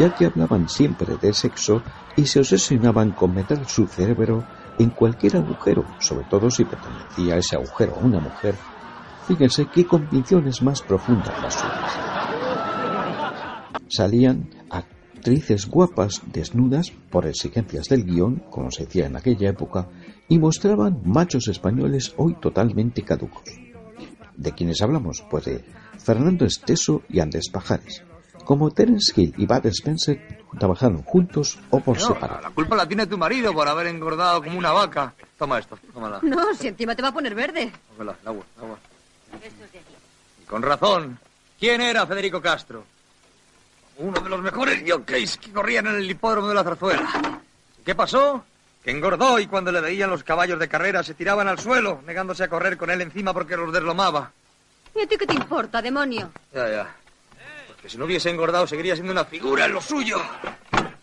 Ya 0.00 0.12
que 0.18 0.24
hablaban 0.24 0.68
siempre 0.68 1.16
de 1.16 1.32
sexo 1.32 1.80
y 2.16 2.26
se 2.26 2.40
obsesionaban 2.40 3.12
con 3.12 3.36
meter 3.36 3.66
su 3.66 3.86
cerebro 3.86 4.44
en 4.80 4.90
cualquier 4.90 5.36
agujero, 5.36 5.84
sobre 6.00 6.26
todo 6.28 6.50
si 6.50 6.64
pertenecía 6.64 7.34
a 7.34 7.38
ese 7.38 7.54
agujero 7.54 7.94
a 7.94 8.04
una 8.04 8.18
mujer. 8.18 8.56
Fíjense 9.28 9.66
qué 9.72 9.86
convicciones 9.86 10.60
más 10.60 10.82
profundas 10.82 11.40
las 11.40 11.54
suyas. 11.54 11.92
Salían 13.86 14.50
actrices 14.70 15.66
guapas 15.68 16.20
desnudas 16.32 16.92
por 17.10 17.26
exigencias 17.26 17.86
del 17.86 18.04
guion, 18.04 18.42
como 18.50 18.72
se 18.72 18.86
decía 18.86 19.06
en 19.06 19.16
aquella 19.16 19.50
época, 19.50 19.88
y 20.28 20.38
mostraban 20.38 21.00
machos 21.04 21.48
españoles 21.48 22.14
hoy 22.16 22.34
totalmente 22.40 23.02
caducos. 23.02 23.44
¿De 24.36 24.52
quiénes 24.52 24.82
hablamos? 24.82 25.24
Pues 25.30 25.44
de 25.46 25.64
Fernando 25.98 26.44
Esteso 26.44 27.02
y 27.08 27.20
Andrés 27.20 27.48
Pajares. 27.50 28.02
Como 28.44 28.70
Terence 28.70 29.12
Hill 29.20 29.34
y 29.38 29.46
Bud 29.46 29.66
Spencer 29.66 30.44
trabajaron 30.58 31.02
juntos 31.02 31.58
o 31.70 31.80
por 31.80 31.98
No, 31.98 32.06
separado. 32.06 32.42
la 32.42 32.50
culpa 32.50 32.76
la 32.76 32.86
tiene 32.86 33.06
tu 33.06 33.18
marido 33.18 33.52
por 33.52 33.66
haber 33.68 33.88
engordado 33.88 34.42
como 34.42 34.58
una 34.58 34.72
vaca. 34.72 35.14
Toma 35.38 35.58
esto, 35.58 35.78
tómala. 35.92 36.20
No, 36.22 36.54
si 36.54 36.68
encima 36.68 36.94
te 36.94 37.02
va 37.02 37.08
a 37.08 37.12
poner 37.12 37.34
verde. 37.34 37.72
Tómala, 37.96 38.16
el 38.22 38.28
agua, 38.28 38.44
el 38.58 38.64
agua. 38.64 38.78
Y 40.42 40.46
con 40.46 40.62
razón. 40.62 41.18
¿Quién 41.58 41.80
era 41.80 42.06
Federico 42.06 42.40
Castro? 42.40 42.84
Uno 43.98 44.20
de 44.20 44.28
los 44.28 44.40
mejores 44.42 44.82
jockeys 44.86 45.38
que 45.38 45.50
corrían 45.52 45.86
en 45.86 45.96
el 45.96 46.10
hipódromo 46.10 46.48
de 46.48 46.54
la 46.54 46.62
zarzuela. 46.64 47.40
¿Qué 47.84 47.94
pasó? 47.94 48.44
Que 48.86 48.92
engordó 48.92 49.40
y 49.40 49.48
cuando 49.48 49.72
le 49.72 49.80
veían 49.80 50.10
los 50.10 50.22
caballos 50.22 50.60
de 50.60 50.68
carrera 50.68 51.02
se 51.02 51.14
tiraban 51.14 51.48
al 51.48 51.58
suelo, 51.58 52.02
negándose 52.06 52.44
a 52.44 52.48
correr 52.48 52.76
con 52.76 52.88
él 52.88 53.00
encima 53.00 53.34
porque 53.34 53.56
los 53.56 53.72
deslomaba. 53.72 54.30
¿Y 54.94 55.00
a 55.00 55.08
ti 55.08 55.16
qué 55.18 55.26
te 55.26 55.34
importa, 55.34 55.82
demonio? 55.82 56.30
Ya, 56.54 56.68
ya. 56.68 56.94
Porque 57.66 57.90
si 57.90 57.98
no 57.98 58.04
hubiese 58.04 58.30
engordado 58.30 58.64
seguiría 58.64 58.94
siendo 58.94 59.10
una 59.10 59.24
figura 59.24 59.64
en 59.64 59.72
lo 59.72 59.80
suyo. 59.80 60.22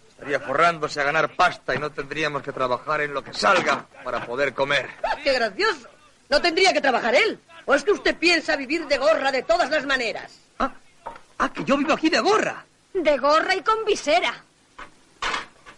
Estaría 0.08 0.40
forrándose 0.40 1.02
a 1.02 1.04
ganar 1.04 1.36
pasta 1.36 1.75
y 1.75 1.78
no 1.78 1.90
tendríamos 1.90 2.42
que 2.42 2.54
trabajar 2.54 3.02
en 3.02 3.13
lo 3.13 3.22
que 3.22 3.34
salga 3.34 3.86
para 4.02 4.25
poder 4.25 4.54
comer. 4.54 4.90
¡Qué 5.22 5.34
gracioso! 5.34 5.90
No 6.30 6.42
tendría 6.42 6.72
que 6.72 6.80
trabajar 6.80 7.13
él. 7.16 7.38
¿O 7.66 7.75
es 7.75 7.84
que 7.84 7.92
usted 7.92 8.16
piensa 8.16 8.56
vivir 8.56 8.88
de 8.88 8.98
gorra 8.98 9.30
de 9.30 9.44
todas 9.44 9.70
las 9.70 9.86
maneras? 9.86 10.40
Ah, 10.58 11.50
que 11.54 11.66
yo 11.66 11.75
vivo 11.75 11.92
aquí 11.92 12.10
de 12.10 12.22
gorra. 12.22 12.63
De 12.94 13.18
gorra 13.18 13.54
y 13.58 13.62
con 13.62 13.84
visera. 13.84 14.42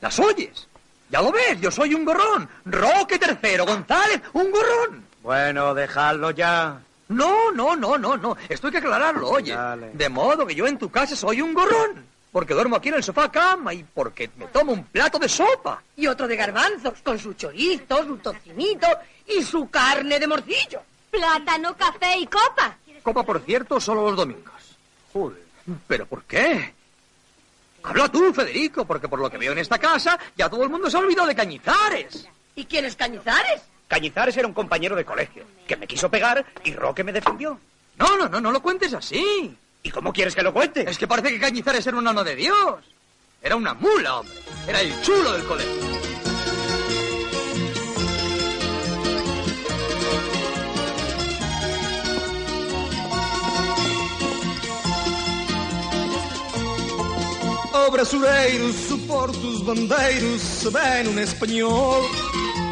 ¿Las 0.01 0.19
oyes? 0.19 0.67
Ya 1.09 1.21
lo 1.21 1.31
ves, 1.31 1.59
yo 1.61 1.71
soy 1.71 1.93
un 1.93 2.03
gorrón. 2.05 2.49
Roque 2.65 3.19
tercero, 3.19 3.65
González, 3.65 4.21
un 4.33 4.51
gorrón. 4.51 5.05
Bueno, 5.21 5.73
dejadlo 5.73 6.31
ya. 6.31 6.79
No, 7.09 7.51
no, 7.51 7.75
no, 7.75 7.97
no, 7.97 8.17
no. 8.17 8.35
Esto 8.49 8.67
hay 8.67 8.71
que 8.71 8.79
aclararlo, 8.79 9.29
oye. 9.29 9.55
De 9.93 10.09
modo 10.09 10.45
que 10.45 10.55
yo 10.55 10.65
en 10.67 10.77
tu 10.77 10.89
casa 10.89 11.15
soy 11.15 11.41
un 11.41 11.53
gorrón. 11.53 12.05
porque 12.31 12.53
duermo 12.53 12.75
aquí 12.75 12.89
en 12.89 12.95
el 12.95 13.03
sofá 13.03 13.31
cama 13.31 13.73
y 13.73 13.83
porque 13.83 14.29
me 14.35 14.47
tomo 14.47 14.73
un 14.73 14.83
plato 14.85 15.17
de 15.17 15.29
sopa. 15.29 15.81
Y 15.95 16.05
otro 16.07 16.27
de 16.27 16.35
garbanzos, 16.35 16.95
con 17.03 17.17
su 17.17 17.33
chorizo, 17.33 18.03
su 18.03 18.17
tocinito 18.17 18.87
y 19.27 19.41
su 19.41 19.69
carne 19.69 20.19
de 20.19 20.27
morcillo. 20.27 20.81
Plátano, 21.11 21.77
café 21.77 22.17
y 22.19 22.27
copa. 22.27 22.75
Copa, 23.03 23.23
por 23.23 23.39
cierto, 23.39 23.79
solo 23.79 24.03
los 24.07 24.17
domingos. 24.17 24.53
Joder, 25.13 25.41
¿pero 25.87 26.05
por 26.07 26.23
qué? 26.23 26.73
Habla 27.85 28.09
tú, 28.09 28.33
Federico, 28.33 28.85
porque 28.85 29.07
por 29.07 29.19
lo 29.19 29.29
que 29.29 29.37
veo 29.37 29.51
en 29.51 29.59
esta 29.59 29.77
casa 29.77 30.17
ya 30.35 30.49
todo 30.49 30.63
el 30.63 30.69
mundo 30.69 30.89
se 30.89 30.97
ha 30.97 30.99
olvidado 30.99 31.27
de 31.27 31.35
Cañizares. 31.35 32.27
¿Y 32.55 32.65
quién 32.65 32.85
es 32.85 32.95
Cañizares? 32.95 33.61
Cañizares 33.87 34.35
era 34.37 34.47
un 34.47 34.53
compañero 34.53 34.95
de 34.95 35.05
colegio 35.05 35.45
que 35.67 35.77
me 35.77 35.85
quiso 35.85 36.09
pegar 36.09 36.43
y 36.63 36.73
Roque 36.73 37.03
me 37.03 37.13
defendió. 37.13 37.59
No, 37.97 38.17
no, 38.17 38.27
no, 38.27 38.41
no 38.41 38.51
lo 38.51 38.61
cuentes 38.61 38.93
así. 38.93 39.55
¿Y 39.83 39.91
cómo 39.91 40.11
quieres 40.11 40.33
que 40.33 40.41
lo 40.41 40.51
cuente? 40.51 40.89
Es 40.89 40.97
que 40.97 41.07
parece 41.07 41.29
que 41.29 41.39
Cañizares 41.39 41.85
era 41.85 41.97
un 41.97 42.07
alma 42.07 42.23
de 42.23 42.35
Dios. 42.35 42.83
Era 43.41 43.55
una 43.55 43.75
mula, 43.75 44.19
hombre. 44.19 44.35
Era 44.67 44.81
el 44.81 45.01
chulo 45.01 45.33
del 45.33 45.43
colegio. 45.43 46.04
Ó 57.85 57.89
brasileiros, 57.91 58.75
suporto 58.87 59.37
os 59.37 59.61
bandeiros, 59.61 60.41
se 60.41 60.71
bem 60.71 61.03
no 61.03 61.21
espanhol. 61.21 62.01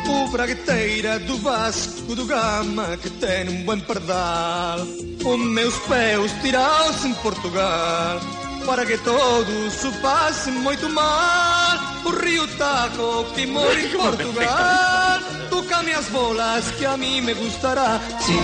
O 0.10 0.28
bragueteira 0.30 1.20
do 1.20 1.38
Vasco 1.38 2.16
do 2.16 2.26
Gama, 2.26 2.98
que 2.98 3.12
tem 3.12 3.48
um 3.48 3.64
bom 3.64 3.80
pardal. 3.82 4.80
Os 4.80 5.40
meus 5.40 5.76
pés 5.88 6.32
tirados 6.42 7.06
em 7.06 7.14
Portugal, 7.16 8.20
para 8.66 8.88
que 8.88 8.98
todos 8.98 9.74
se 9.74 9.92
passem 10.02 10.54
muito 10.54 10.90
mal. 10.90 11.78
O 12.06 12.10
Rio 12.10 12.48
Tajo, 12.58 13.26
que 13.36 13.46
mora 13.46 13.80
em 13.80 13.90
Portugal. 13.96 15.20
Toca-me 15.52 15.94
as 15.94 16.08
bolas, 16.08 16.72
que 16.72 16.86
a 16.88 16.98
mim 16.98 17.22
me 17.22 17.36
gustará. 17.36 18.02
Sim, 18.20 18.40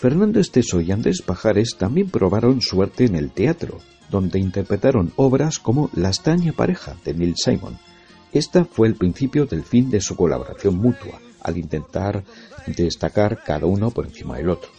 Fernando 0.00 0.40
Esteso 0.40 0.80
y 0.80 0.92
Andrés 0.92 1.20
Pajares 1.20 1.76
también 1.76 2.08
probaron 2.08 2.62
suerte 2.62 3.04
en 3.04 3.16
el 3.16 3.32
teatro, 3.32 3.80
donde 4.08 4.38
interpretaron 4.38 5.12
obras 5.16 5.58
como 5.58 5.90
La 5.92 6.08
extraña 6.08 6.54
pareja 6.54 6.96
de 7.04 7.12
Neil 7.12 7.34
Simon. 7.36 7.76
Esta 8.32 8.64
fue 8.64 8.88
el 8.88 8.94
principio 8.94 9.44
del 9.44 9.62
fin 9.62 9.90
de 9.90 10.00
su 10.00 10.16
colaboración 10.16 10.76
mutua, 10.76 11.20
al 11.42 11.58
intentar 11.58 12.24
destacar 12.66 13.44
cada 13.44 13.66
uno 13.66 13.90
por 13.90 14.06
encima 14.06 14.38
del 14.38 14.48
otro. 14.48 14.70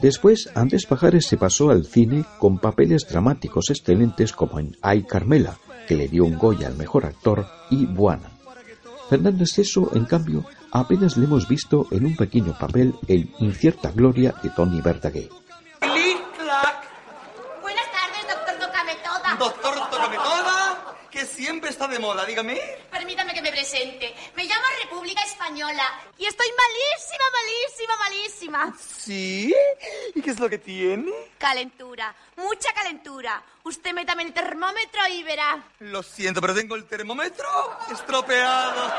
Después, 0.00 0.48
Andrés 0.54 0.86
Pajares 0.86 1.26
se 1.26 1.38
pasó 1.38 1.70
al 1.70 1.84
cine 1.84 2.24
con 2.38 2.58
papeles 2.58 3.04
dramáticos 3.08 3.70
excelentes 3.70 4.32
como 4.32 4.60
en 4.60 4.76
Ay 4.80 5.02
Carmela, 5.02 5.58
que 5.88 5.96
le 5.96 6.06
dio 6.06 6.24
un 6.24 6.38
Goya 6.38 6.68
al 6.68 6.76
mejor 6.76 7.04
actor, 7.04 7.46
y 7.68 7.84
Buana. 7.86 8.30
Fernando 9.10 9.42
Esteso, 9.42 9.90
en 9.94 10.04
cambio, 10.04 10.44
apenas 10.72 11.16
le 11.16 11.24
hemos 11.24 11.48
visto 11.48 11.86
en 11.90 12.06
un 12.06 12.16
pequeño 12.16 12.56
papel 12.58 12.94
en 13.08 13.32
Incierta 13.38 13.90
Gloria 13.90 14.34
de 14.42 14.50
Tony 14.50 14.80
Verdaguer. 14.80 15.28
Buenas 17.62 17.90
tardes, 17.92 18.26
doctor 18.28 18.58
Tócame 18.58 18.94
Toda. 18.96 19.34
Doctor 19.36 19.90
Tócame 19.90 20.16
Toda, 20.16 20.96
que 21.10 21.24
siempre 21.24 21.70
está 21.70 21.88
de 21.88 21.98
moda, 21.98 22.24
dígame. 22.24 22.60
Permítame 22.90 23.34
que 23.34 23.42
me 23.42 23.50
presente. 23.50 24.14
Me 24.36 24.44
llamo 24.44 24.64
República 24.82 25.22
Española 25.22 25.84
y 26.18 26.26
estoy 26.26 26.46
malísima, 26.56 27.24
malísima, 27.32 27.96
malísima. 27.98 28.74
¿Sí? 28.78 29.54
¿Y 30.14 30.22
qué 30.22 30.30
es 30.30 30.38
lo 30.38 30.48
que 30.48 30.58
tiene? 30.58 31.12
Calentura, 31.38 32.14
mucha 32.36 32.72
calentura. 32.72 33.42
Usted 33.64 33.92
métame 33.92 34.22
el 34.22 34.32
termómetro 34.32 35.00
y 35.10 35.22
verá. 35.24 35.62
Lo 35.80 36.02
siento, 36.02 36.40
pero 36.40 36.54
tengo 36.54 36.76
el 36.76 36.84
termómetro 36.84 37.48
estropeado. 37.90 38.92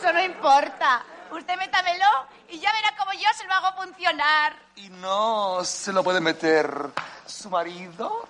Eso 0.00 0.14
no 0.14 0.24
importa. 0.24 1.04
Usted 1.30 1.58
métamelo 1.58 2.06
y 2.48 2.58
ya 2.58 2.72
verá 2.72 2.96
cómo 2.96 3.12
yo 3.12 3.28
se 3.36 3.44
lo 3.44 3.52
hago 3.52 3.82
funcionar. 3.82 4.56
¿Y 4.76 4.88
no 4.88 5.62
se 5.62 5.92
lo 5.92 6.02
puede 6.02 6.22
meter 6.22 6.90
su 7.26 7.50
marido? 7.50 8.26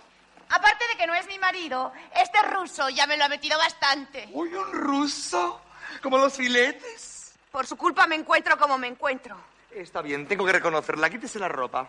Aparte 0.49 0.85
de 0.89 0.97
que 0.97 1.07
no 1.07 1.15
es 1.15 1.29
mi 1.29 1.39
marido, 1.39 1.93
este 2.13 2.43
ruso 2.43 2.89
ya 2.89 3.07
me 3.07 3.17
lo 3.17 3.25
ha 3.25 3.29
metido 3.29 3.57
bastante. 3.57 4.29
Uy, 4.33 4.53
un 4.53 4.73
ruso. 4.73 5.61
Como 6.03 6.19
los 6.19 6.33
filetes. 6.33 7.39
Por 7.53 7.69
su 7.69 7.77
culpa 7.77 8.05
me 8.09 8.17
encuentro 8.17 8.59
como 8.59 8.77
me 8.77 8.89
encuentro. 8.89 9.37
Está 9.71 10.03
bien, 10.03 10.27
tengo 10.27 10.45
que 10.45 10.53
reconocerla. 10.53 11.09
Quítese 11.09 11.39
la 11.39 11.49
ropa. 11.49 11.87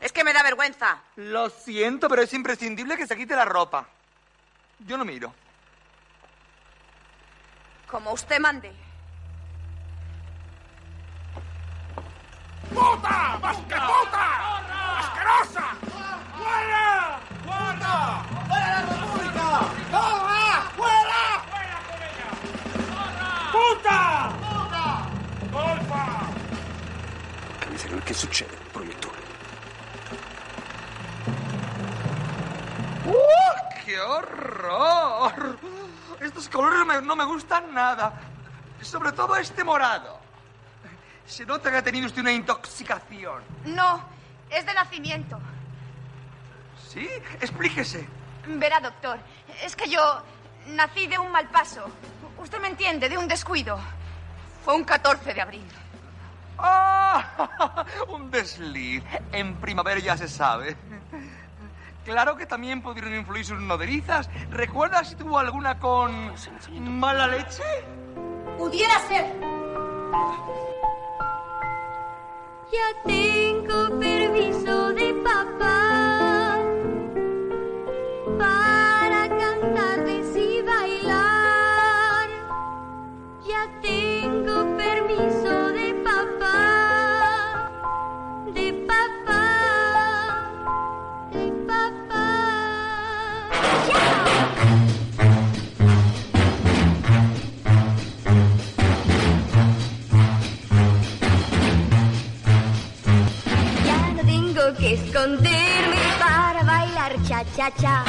Es 0.00 0.10
que 0.10 0.24
me 0.24 0.32
da 0.32 0.42
vergüenza. 0.42 1.00
Lo 1.14 1.50
siento, 1.50 2.08
pero 2.08 2.22
es 2.22 2.32
imprescindible 2.32 2.96
que 2.96 3.06
se 3.06 3.16
quite 3.16 3.36
la 3.36 3.44
ropa. 3.44 3.86
Yo 4.80 4.98
no 4.98 5.04
miro. 5.04 5.32
Como 7.88 8.12
usted 8.12 8.40
mande. 8.40 8.87
¡Puta! 12.74 13.38
¡Más 13.42 13.56
que 13.56 13.76
puta! 13.90 14.24
¡Asquerosa! 14.98 15.66
¡Fuera! 16.36 17.20
¡Fuera! 17.44 17.94
¡Fuera 18.48 18.68
la 18.68 18.92
República! 18.92 19.46
¡Fuera! 19.90 20.48
¡Fuera! 20.76 21.22
¡Puta! 23.52 24.00
¡Puta! 24.40 24.84
¡Golfa! 25.52 26.04
Miseria, 27.70 28.00
che 28.04 28.14
succede, 28.14 28.56
proiettore? 28.72 29.18
¡Uh! 33.06 33.84
¡Qué 33.84 34.00
horror! 34.00 35.58
Estos 36.20 36.48
colores 36.48 36.78
no 36.80 36.84
me, 36.84 37.00
no 37.02 37.16
me 37.16 37.24
gustan 37.24 37.72
nada. 37.72 38.12
Sobre 38.82 39.12
todo 39.12 39.36
este 39.36 39.64
morado. 39.64 40.17
Se 41.28 41.44
nota 41.44 41.70
que 41.70 41.76
ha 41.76 41.82
tenido 41.82 42.06
usted 42.06 42.22
una 42.22 42.32
intoxicación. 42.32 43.42
No, 43.66 44.02
es 44.50 44.64
de 44.64 44.72
nacimiento. 44.72 45.38
¿Sí? 46.88 47.06
Explíquese. 47.40 48.08
Verá, 48.46 48.80
doctor, 48.80 49.18
es 49.62 49.76
que 49.76 49.90
yo 49.90 50.00
nací 50.68 51.06
de 51.06 51.18
un 51.18 51.30
mal 51.30 51.46
paso. 51.50 51.84
Usted 52.38 52.58
me 52.60 52.68
entiende, 52.68 53.10
de 53.10 53.18
un 53.18 53.28
descuido. 53.28 53.78
Fue 54.64 54.74
un 54.74 54.84
14 54.84 55.34
de 55.34 55.40
abril. 55.40 55.68
¡Ah! 56.56 57.84
Un 58.08 58.30
desliz. 58.30 59.04
En 59.30 59.54
primavera 59.60 60.00
ya 60.00 60.16
se 60.16 60.28
sabe. 60.28 60.76
Claro 62.04 62.36
que 62.36 62.46
también 62.46 62.82
pudieron 62.82 63.14
influir 63.14 63.44
sus 63.44 63.60
noderizas. 63.60 64.28
¿Recuerda 64.50 65.04
si 65.04 65.14
tuvo 65.14 65.38
alguna 65.38 65.78
con 65.78 66.32
mala 66.80 67.28
leche? 67.28 67.62
Pudiera 68.56 68.98
ser. 69.06 69.26
Ya 72.70 73.02
tengo 73.02 73.98
permiso 73.98 74.92
de 74.92 75.14
papá 75.24 76.58
para 78.38 79.28
cantarles 79.38 80.36
y 80.36 80.60
bailar. 80.60 82.28
Ya 83.46 83.66
tengo 83.80 84.76
permiso 84.76 85.67
jazz. 107.80 108.06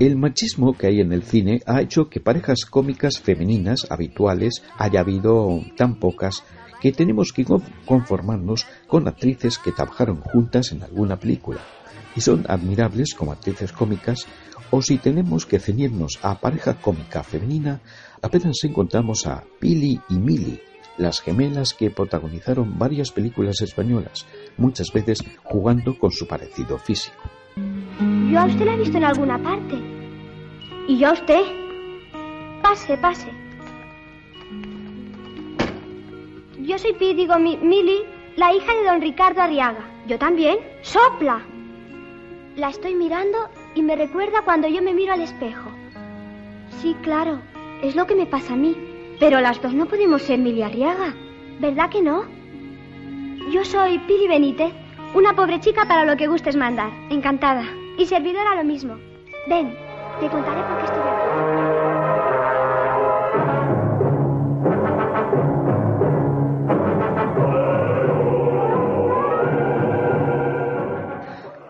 El 0.00 0.16
machismo 0.16 0.72
que 0.74 0.86
hay 0.86 1.00
en 1.00 1.12
el 1.12 1.22
cine 1.24 1.60
ha 1.66 1.82
hecho 1.82 2.08
que 2.08 2.20
parejas 2.20 2.64
cómicas 2.64 3.18
femeninas 3.18 3.86
habituales 3.90 4.62
haya 4.78 5.00
habido 5.00 5.60
tan 5.76 5.96
pocas 5.96 6.44
que 6.80 6.92
tenemos 6.92 7.32
que 7.32 7.44
con- 7.44 7.62
conformarnos 7.84 8.66
con 8.86 9.06
actrices 9.08 9.58
que 9.58 9.72
trabajaron 9.72 10.20
juntas 10.22 10.72
en 10.72 10.82
alguna 10.84 11.18
película 11.18 11.58
y 12.16 12.20
son 12.22 12.46
admirables 12.48 13.12
como 13.14 13.32
actrices 13.32 13.72
cómicas 13.72 14.26
o 14.70 14.80
si 14.80 14.96
tenemos 14.98 15.44
que 15.44 15.58
ceñirnos 15.58 16.18
a 16.22 16.38
pareja 16.40 16.74
cómica 16.80 17.22
femenina 17.22 17.80
apenas 18.22 18.56
encontramos 18.62 19.26
a 19.26 19.42
Pili 19.58 20.00
y 20.08 20.14
Mili 20.14 20.60
las 20.98 21.20
gemelas 21.20 21.72
que 21.72 21.90
protagonizaron 21.90 22.78
varias 22.78 23.10
películas 23.10 23.60
españolas, 23.62 24.26
muchas 24.56 24.92
veces 24.92 25.24
jugando 25.44 25.98
con 25.98 26.10
su 26.10 26.26
parecido 26.26 26.78
físico. 26.78 27.16
Yo 28.30 28.38
a 28.38 28.44
usted 28.44 28.66
la 28.66 28.74
he 28.74 28.78
visto 28.78 28.98
en 28.98 29.04
alguna 29.04 29.42
parte. 29.42 29.76
¿Y 30.88 30.98
yo 30.98 31.08
a 31.08 31.12
usted? 31.12 31.42
Pase, 32.62 32.96
pase. 32.98 33.30
Yo 36.60 36.76
soy 36.78 36.92
Pi, 36.94 37.14
digo 37.14 37.34
la 38.36 38.52
hija 38.52 38.74
de 38.74 38.84
don 38.84 39.00
Ricardo 39.00 39.40
Arriaga. 39.40 39.84
Yo 40.06 40.18
también. 40.18 40.58
¡Sopla! 40.82 41.42
La 42.56 42.70
estoy 42.70 42.94
mirando 42.94 43.38
y 43.74 43.82
me 43.82 43.96
recuerda 43.96 44.42
cuando 44.44 44.68
yo 44.68 44.82
me 44.82 44.94
miro 44.94 45.12
al 45.12 45.22
espejo. 45.22 45.70
Sí, 46.80 46.94
claro, 47.02 47.40
es 47.82 47.96
lo 47.96 48.06
que 48.06 48.14
me 48.14 48.26
pasa 48.26 48.54
a 48.54 48.56
mí. 48.56 48.87
Pero 49.20 49.40
las 49.40 49.60
dos 49.60 49.74
no 49.74 49.86
podemos 49.86 50.22
ser 50.22 50.38
Mili 50.38 50.62
Arriaga. 50.62 51.14
¿Verdad 51.60 51.90
que 51.90 52.02
no? 52.02 52.24
Yo 53.50 53.64
soy 53.64 53.98
Pili 54.00 54.28
Benítez, 54.28 54.72
una 55.14 55.34
pobre 55.34 55.58
chica 55.60 55.86
para 55.88 56.04
lo 56.04 56.16
que 56.16 56.28
gustes 56.28 56.56
mandar. 56.56 56.90
Encantada. 57.10 57.64
Y 57.98 58.06
servidora 58.06 58.54
lo 58.54 58.64
mismo. 58.64 58.96
Ven, 59.48 59.74
te 60.20 60.28
contaré 60.28 60.62
por 60.62 60.78
qué 60.78 60.84
estoy 60.84 61.00
aquí. 61.00 61.28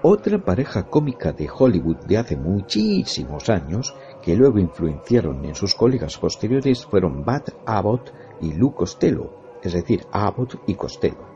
Otra 0.02 0.38
pareja 0.38 0.84
cómica 0.84 1.32
de 1.32 1.50
Hollywood 1.50 1.98
de 2.06 2.18
hace 2.18 2.37
muchísimos 2.37 3.50
años, 3.50 3.94
que 4.22 4.37
luego 4.37 4.59
influenciaron 4.59 5.44
en 5.44 5.54
sus 5.54 5.74
colegas 5.74 6.18
posteriores, 6.18 6.85
fueron 6.85 7.24
Bat 7.24 7.50
Abbott 7.66 8.12
y 8.40 8.52
Lou 8.52 8.72
Costello, 8.72 9.31
es 9.62 9.72
decir, 9.72 10.07
Abbott 10.12 10.61
y 10.66 10.74
Costello. 10.74 11.26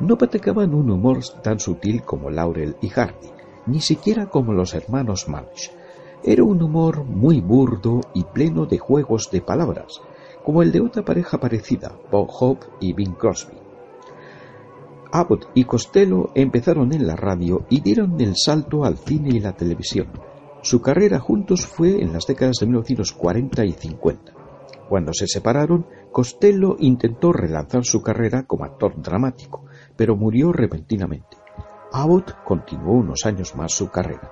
No 0.00 0.16
practicaban 0.16 0.74
un 0.74 0.90
humor 0.90 1.20
tan 1.42 1.60
sutil 1.60 2.02
como 2.02 2.30
Laurel 2.30 2.76
y 2.80 2.88
Hardy, 2.88 3.30
ni 3.66 3.80
siquiera 3.80 4.26
como 4.26 4.52
los 4.52 4.74
hermanos 4.74 5.28
March. 5.28 5.70
Era 6.24 6.44
un 6.44 6.62
humor 6.62 7.04
muy 7.04 7.40
burdo 7.40 8.00
y 8.14 8.24
pleno 8.24 8.66
de 8.66 8.78
juegos 8.78 9.30
de 9.30 9.40
palabras, 9.40 10.00
como 10.44 10.62
el 10.62 10.72
de 10.72 10.80
otra 10.80 11.04
pareja 11.04 11.38
parecida, 11.38 11.96
Bob 12.10 12.28
Hope 12.30 12.66
y 12.80 12.92
Bing 12.92 13.14
Crosby. 13.14 13.56
Abbott 15.12 15.50
y 15.54 15.64
Costello 15.64 16.30
empezaron 16.34 16.92
en 16.92 17.06
la 17.06 17.16
radio 17.16 17.66
y 17.68 17.80
dieron 17.80 18.18
el 18.20 18.34
salto 18.36 18.84
al 18.84 18.96
cine 18.96 19.28
y 19.30 19.40
la 19.40 19.52
televisión. 19.52 20.31
Su 20.62 20.80
carrera 20.80 21.18
juntos 21.18 21.66
fue 21.66 22.00
en 22.00 22.12
las 22.12 22.26
décadas 22.26 22.56
de 22.60 22.66
1940 22.66 23.64
y 23.64 23.72
50. 23.72 24.32
Cuando 24.88 25.12
se 25.12 25.26
separaron, 25.26 25.86
Costello 26.12 26.76
intentó 26.78 27.32
relanzar 27.32 27.84
su 27.84 28.00
carrera 28.00 28.44
como 28.44 28.64
actor 28.64 28.94
dramático, 29.02 29.64
pero 29.96 30.16
murió 30.16 30.52
repentinamente. 30.52 31.36
Abbott 31.92 32.44
continuó 32.44 32.94
unos 32.94 33.26
años 33.26 33.56
más 33.56 33.72
su 33.72 33.90
carrera. 33.90 34.30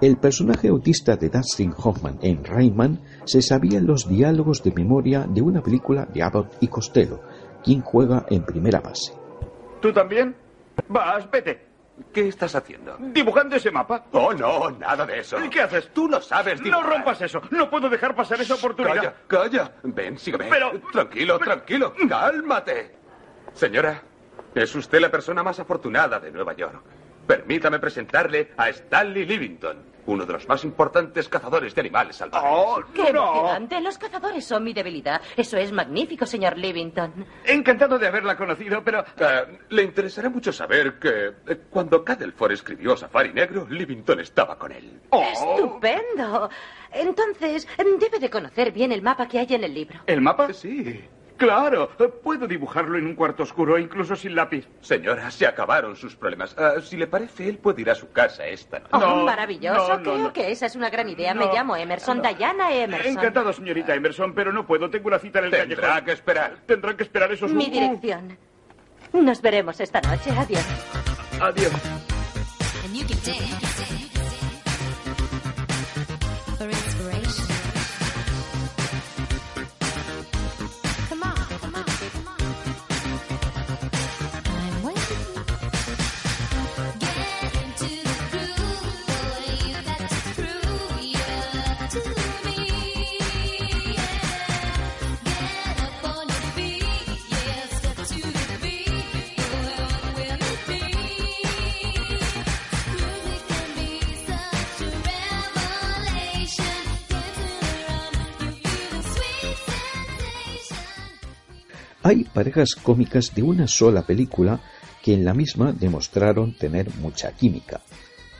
El 0.00 0.16
personaje 0.18 0.68
autista 0.68 1.16
de 1.16 1.28
Dustin 1.28 1.72
Hoffman 1.76 2.18
en 2.22 2.44
Rayman 2.44 3.00
se 3.24 3.40
sabía 3.40 3.80
los 3.80 4.08
diálogos 4.08 4.62
de 4.62 4.72
memoria 4.72 5.26
de 5.28 5.42
una 5.42 5.62
película 5.62 6.06
de 6.06 6.22
Abbott 6.22 6.56
y 6.60 6.66
Costello, 6.68 7.20
quien 7.62 7.82
juega 7.82 8.26
en 8.28 8.44
primera 8.44 8.80
base. 8.80 9.12
¿Tú 9.80 9.92
también? 9.92 10.34
Vas, 10.88 11.30
vete. 11.30 11.65
¿Qué 12.12 12.28
estás 12.28 12.54
haciendo? 12.54 12.96
¿Dibujando 12.98 13.56
ese 13.56 13.70
mapa? 13.70 14.04
Oh, 14.12 14.32
no, 14.32 14.70
nada 14.70 15.06
de 15.06 15.20
eso. 15.20 15.42
¿Y 15.42 15.48
qué 15.48 15.62
haces? 15.62 15.90
Tú 15.94 16.08
no 16.08 16.20
sabes 16.20 16.62
dibujar. 16.62 16.84
No 16.84 16.90
rompas 16.90 17.22
eso. 17.22 17.40
No 17.50 17.70
puedo 17.70 17.88
dejar 17.88 18.14
pasar 18.14 18.40
esa 18.40 18.54
oportunidad. 18.54 19.14
Calla, 19.26 19.50
calla. 19.50 19.72
Ven, 19.82 20.18
sígueme. 20.18 20.46
Pero... 20.50 20.72
Tranquilo, 20.92 21.38
tranquilo. 21.38 21.94
Cálmate. 22.08 22.96
Señora, 23.54 24.02
es 24.54 24.74
usted 24.74 25.00
la 25.00 25.10
persona 25.10 25.42
más 25.42 25.58
afortunada 25.58 26.20
de 26.20 26.30
Nueva 26.30 26.52
York. 26.54 26.82
Permítame 27.26 27.78
presentarle 27.78 28.52
a 28.56 28.68
Stanley 28.68 29.24
Livington, 29.24 29.78
uno 30.06 30.24
de 30.24 30.32
los 30.32 30.48
más 30.48 30.64
importantes 30.64 31.28
cazadores 31.28 31.74
de 31.74 31.80
animales 31.80 32.16
salvajes. 32.16 32.50
Oh, 32.52 32.80
¡Qué 32.94 33.12
no. 33.12 33.32
emocionante! 33.32 33.80
Los 33.80 33.98
cazadores 33.98 34.44
son 34.44 34.64
mi 34.64 34.72
debilidad. 34.72 35.20
Eso 35.36 35.56
es 35.56 35.72
magnífico, 35.72 36.26
señor 36.26 36.56
Livington. 36.56 37.26
Encantado 37.44 37.98
de 37.98 38.06
haberla 38.06 38.36
conocido, 38.36 38.82
pero... 38.82 39.04
Eh, 39.18 39.58
le 39.70 39.82
interesará 39.82 40.28
mucho 40.28 40.52
saber 40.52 40.98
que 40.98 41.32
eh, 41.46 41.60
cuando 41.70 42.04
Cadelford 42.04 42.52
escribió 42.52 42.96
Safari 42.96 43.32
Negro, 43.32 43.66
Livington 43.68 44.20
estaba 44.20 44.58
con 44.58 44.72
él. 44.72 45.00
Oh. 45.10 45.22
¡Estupendo! 45.22 46.50
Entonces, 46.92 47.68
debe 47.76 48.18
de 48.18 48.30
conocer 48.30 48.72
bien 48.72 48.92
el 48.92 49.02
mapa 49.02 49.28
que 49.28 49.38
hay 49.38 49.46
en 49.50 49.64
el 49.64 49.74
libro. 49.74 50.00
¿El 50.06 50.20
mapa? 50.20 50.52
Sí. 50.52 51.04
Claro, 51.36 51.90
puedo 52.22 52.46
dibujarlo 52.46 52.96
en 52.96 53.06
un 53.06 53.14
cuarto 53.14 53.42
oscuro, 53.42 53.78
incluso 53.78 54.16
sin 54.16 54.34
lápiz. 54.34 54.66
Señora, 54.80 55.30
se 55.30 55.46
acabaron 55.46 55.94
sus 55.94 56.16
problemas. 56.16 56.56
Ah, 56.58 56.74
si 56.82 56.96
le 56.96 57.06
parece, 57.06 57.48
él 57.48 57.58
puede 57.58 57.82
ir 57.82 57.90
a 57.90 57.94
su 57.94 58.10
casa 58.10 58.46
esta 58.46 58.78
noche. 58.78 58.90
Oh, 58.92 59.24
maravilloso. 59.24 59.88
no, 59.88 59.96
no, 59.98 60.02
Creo 60.02 60.18
no. 60.18 60.32
que 60.32 60.50
esa 60.50 60.66
es 60.66 60.76
una 60.76 60.88
gran 60.88 61.08
idea. 61.10 61.34
No, 61.34 61.46
Me 61.46 61.52
llamo 61.52 61.76
Emerson, 61.76 62.22
no. 62.22 62.34
Diana 62.34 62.72
Emerson. 62.74 63.12
Encantado, 63.12 63.52
señorita 63.52 63.94
Emerson, 63.94 64.32
pero 64.34 64.52
no 64.52 64.66
puedo. 64.66 64.88
Tengo 64.88 65.08
una 65.08 65.18
cita 65.18 65.40
en 65.40 65.46
el 65.46 65.50
Tendrá 65.50 65.76
callejón. 65.88 66.04
que 66.06 66.12
esperar. 66.12 66.56
Tendrán 66.66 66.96
que 66.96 67.02
esperar 67.02 67.30
esos... 67.32 67.52
Mi 67.52 67.66
dirección. 67.68 68.38
Nos 69.12 69.42
veremos 69.42 69.78
esta 69.80 70.00
noche. 70.00 70.30
Adiós. 70.30 70.64
Adiós. 71.40 71.72
Hay 112.06 112.22
parejas 112.22 112.76
cómicas 112.80 113.34
de 113.34 113.42
una 113.42 113.66
sola 113.66 114.06
película 114.06 114.60
que 115.02 115.12
en 115.12 115.24
la 115.24 115.34
misma 115.34 115.72
demostraron 115.72 116.56
tener 116.56 116.94
mucha 117.00 117.32
química. 117.32 117.80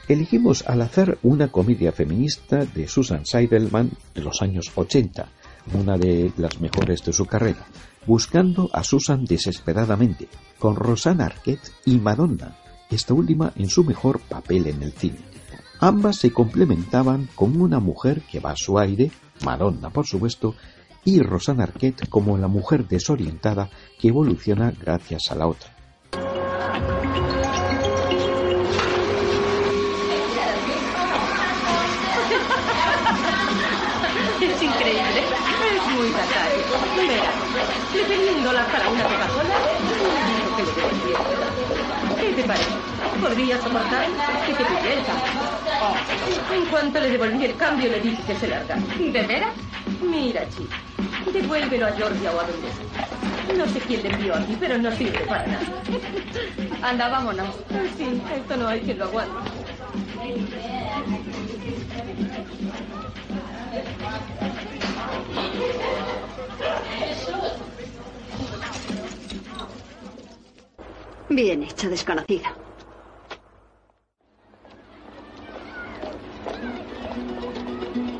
Elegimos 0.06 0.62
al 0.68 0.82
azar 0.82 1.18
una 1.24 1.48
comedia 1.50 1.90
feminista 1.90 2.64
de 2.64 2.86
Susan 2.86 3.26
Seidelman 3.26 3.90
de 4.14 4.22
los 4.22 4.40
años 4.40 4.70
80, 4.72 5.28
una 5.74 5.98
de 5.98 6.30
las 6.36 6.60
mejores 6.60 7.04
de 7.04 7.12
su 7.12 7.26
carrera, 7.26 7.66
buscando 8.06 8.70
a 8.72 8.84
Susan 8.84 9.24
desesperadamente, 9.24 10.28
con 10.60 10.76
Rosanna 10.76 11.26
Arquette 11.26 11.72
y 11.86 11.98
Madonna, 11.98 12.56
esta 12.88 13.14
última 13.14 13.52
en 13.56 13.68
su 13.68 13.82
mejor 13.82 14.20
papel 14.20 14.68
en 14.68 14.80
el 14.84 14.92
cine. 14.92 15.18
Ambas 15.80 16.18
se 16.18 16.32
complementaban 16.32 17.28
como 17.34 17.64
una 17.64 17.80
mujer 17.80 18.22
que 18.30 18.38
va 18.38 18.52
a 18.52 18.56
su 18.56 18.78
aire, 18.78 19.10
Madonna 19.44 19.90
por 19.90 20.06
supuesto, 20.06 20.54
y 21.06 21.22
Rosanna 21.22 21.62
Arquette 21.62 22.08
como 22.10 22.36
la 22.36 22.48
mujer 22.48 22.86
desorientada 22.86 23.70
que 23.98 24.08
evoluciona 24.08 24.72
gracias 24.78 25.30
a 25.30 25.36
la 25.36 25.46
otra. 25.46 25.70
Es 34.40 34.62
increíble. 34.62 35.24
Es 35.76 35.86
muy 35.94 36.08
tacaño. 36.10 37.08
Verá, 37.08 37.32
le 37.94 38.32
un 38.32 38.44
dólar 38.44 38.66
para 38.70 38.90
una 38.90 39.04
Coca-Cola 39.04 39.54
que. 40.56 41.14
¿Qué 42.20 42.32
te 42.34 42.44
parece? 42.44 43.20
¿Podría 43.20 43.62
soportar? 43.62 44.06
¿Qué 44.46 44.54
te 44.54 44.64
piensa? 44.64 45.55
En 46.52 46.64
cuanto 46.66 47.00
le 47.00 47.10
devolví 47.10 47.44
el 47.44 47.56
cambio, 47.56 47.90
le 47.90 48.00
dije 48.00 48.22
que 48.26 48.34
se 48.36 48.48
larga. 48.48 48.76
¿De 48.76 49.22
veras? 49.22 49.52
Mira, 50.00 50.48
chica, 50.48 50.76
devuélvelo 51.32 51.86
a 51.86 51.92
Georgia 51.92 52.32
o 52.32 52.40
a 52.40 52.44
donde 52.44 52.68
sea. 52.72 53.56
No 53.56 53.66
sé 53.66 53.80
quién 53.80 54.02
le 54.02 54.08
envió 54.10 54.34
aquí, 54.34 54.56
pero 54.58 54.78
no 54.78 54.90
sirve 54.92 55.18
para 55.20 55.46
nada. 55.46 55.66
Anda, 56.82 57.08
vámonos. 57.08 57.54
Sí, 57.96 58.20
esto 58.34 58.56
no 58.56 58.68
hay 58.68 58.80
quien 58.80 58.98
lo 58.98 59.04
aguante. 59.04 59.50
Bien 71.28 71.62
hecho, 71.62 71.90
desconocido. 71.90 72.65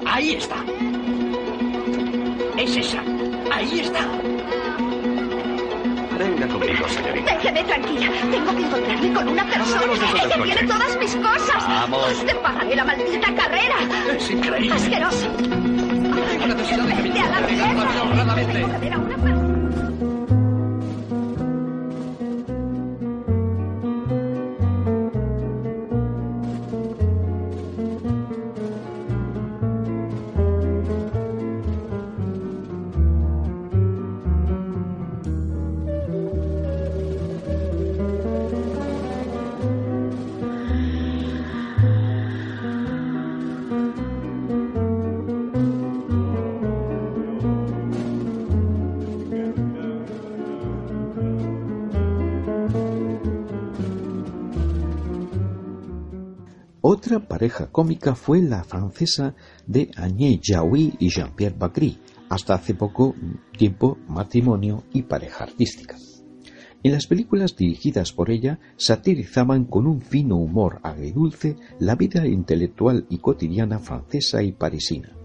Ahí 0.07 0.35
está. 0.35 0.57
Es 2.57 2.77
esa. 2.77 3.03
Ahí 3.53 3.81
está. 3.81 4.01
Venga 6.19 6.49
conmigo, 6.49 6.88
señorita. 6.88 7.35
Déjeme 7.35 7.64
tranquila. 7.64 8.11
Tengo 8.31 8.57
que 8.57 8.62
encontrarme 8.62 9.12
con 9.12 9.29
una 9.29 9.45
persona. 9.45 9.81
Del 9.81 10.29
que 10.29 10.42
tiene 10.42 10.62
todas 10.66 10.99
mis 10.99 11.16
cosas. 11.16 11.69
Vamos. 11.69 12.25
Te 12.25 12.35
pagaré 12.37 12.77
la 12.77 12.85
maldita 12.85 13.35
carrera. 13.35 13.77
Es 14.16 14.31
increíble. 14.31 14.75
Asqueroso. 14.75 15.29
Tengo 15.37 16.47
necesidad 16.47 16.85
de 16.85 16.95
que 16.95 17.03
me 17.03 17.09
Vete 17.09 17.21
a 17.21 17.29
la 17.29 17.40
mierda. 17.40 18.35
Tengo 18.35 18.71
que 18.71 18.79
ver 18.79 18.92
a 18.92 18.99
una 18.99 19.16
persona. 19.16 19.36
Otra 57.07 57.21
pareja 57.21 57.69
cómica 57.69 58.16
fue 58.16 58.42
la 58.42 58.64
francesa 58.64 59.37
de 59.64 59.92
Agnès 59.95 60.40
Jaoui 60.42 60.95
y 60.99 61.09
Jean-Pierre 61.09 61.55
Bacry, 61.57 62.01
hasta 62.29 62.55
hace 62.55 62.75
poco 62.75 63.14
tiempo 63.57 63.97
matrimonio 64.09 64.83
y 64.92 65.03
pareja 65.03 65.45
artística. 65.45 65.95
En 66.83 66.90
las 66.90 67.07
películas 67.07 67.55
dirigidas 67.55 68.12
por 68.12 68.29
ella 68.29 68.59
satirizaban 68.77 69.66
con 69.66 69.87
un 69.87 70.01
fino 70.01 70.35
humor 70.35 70.81
agridulce 70.83 71.55
la 71.79 71.95
vida 71.95 72.27
intelectual 72.27 73.07
y 73.09 73.19
cotidiana 73.19 73.79
francesa 73.79 74.42
y 74.42 74.51
parisina. 74.51 75.16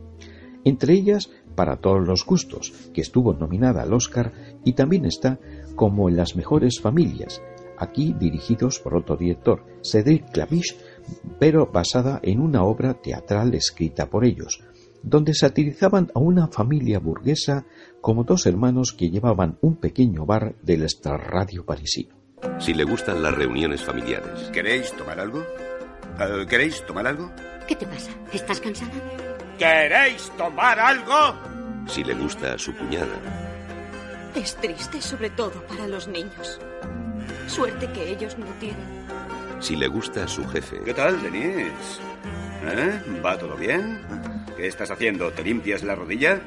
Entre 0.64 0.94
ellas, 0.94 1.32
Para 1.56 1.78
todos 1.78 2.08
los 2.08 2.26
gustos, 2.26 2.72
que 2.94 3.02
estuvo 3.02 3.34
nominada 3.34 3.82
al 3.82 3.94
Oscar 3.94 4.32
y 4.64 4.72
también 4.72 5.06
está 5.06 5.38
como 5.76 6.08
en 6.08 6.16
Las 6.16 6.38
mejores 6.38 6.80
familias, 6.80 7.42
aquí 7.78 8.16
dirigidos 8.18 8.80
por 8.80 8.96
otro 8.96 9.18
director, 9.18 9.66
Cédric 9.84 10.32
Clapiche, 10.32 10.78
pero 11.40 11.68
basada 11.68 12.20
en 12.24 12.40
una 12.40 12.64
obra 12.64 12.96
teatral 12.96 13.54
escrita 13.54 14.10
por 14.10 14.26
ellos, 14.26 14.62
donde 15.04 15.34
satirizaban 15.34 16.12
a 16.14 16.20
una 16.20 16.48
familia 16.48 17.00
burguesa 17.00 17.66
como 18.02 18.24
dos 18.24 18.46
hermanos 18.46 18.94
que 18.94 19.10
llevaban 19.10 19.58
un 19.62 19.76
pequeño 19.76 20.26
bar 20.26 20.56
del 20.62 20.84
extrarradio 20.84 21.66
parisino. 21.66 22.16
Si 22.60 22.74
le 22.74 22.84
gustan 22.84 23.22
las 23.22 23.36
reuniones 23.36 23.82
familiares. 23.82 24.50
¿Queréis 24.52 24.92
tomar 24.94 25.20
algo? 25.20 25.44
Eh, 26.20 26.46
¿Queréis 26.50 26.84
tomar 26.86 27.08
algo? 27.08 27.32
¿Qué 27.68 27.76
te 27.76 27.86
pasa? 27.86 28.12
¿Estás 28.34 28.60
cansada? 28.60 28.92
¿Queréis 29.58 30.32
tomar 30.38 30.80
algo? 30.80 31.36
Si 31.88 32.04
le 32.04 32.14
gusta 32.16 32.54
a 32.54 32.58
su 32.58 32.76
cuñada. 32.76 33.52
Es 34.36 34.56
triste, 34.56 35.02
sobre 35.02 35.30
todo 35.30 35.66
para 35.68 35.88
los 35.88 36.08
niños. 36.08 36.60
Suerte 37.48 37.92
que 37.92 38.12
ellos 38.12 38.38
no 38.38 38.46
tienen. 38.60 39.01
Si 39.62 39.76
le 39.76 39.88
gusta 39.88 40.24
a 40.24 40.28
su 40.28 40.44
jefe. 40.48 40.82
¿Qué 40.84 40.94
tal, 40.94 41.22
Denise? 41.22 42.02
¿Eh? 42.64 43.22
¿Va 43.24 43.38
todo 43.38 43.56
bien? 43.56 44.02
¿Qué 44.58 44.66
estás 44.68 44.90
haciendo? 44.90 45.32
¿Te 45.32 45.44
limpias 45.44 45.84
la 45.84 45.94
rodilla? 45.94 46.42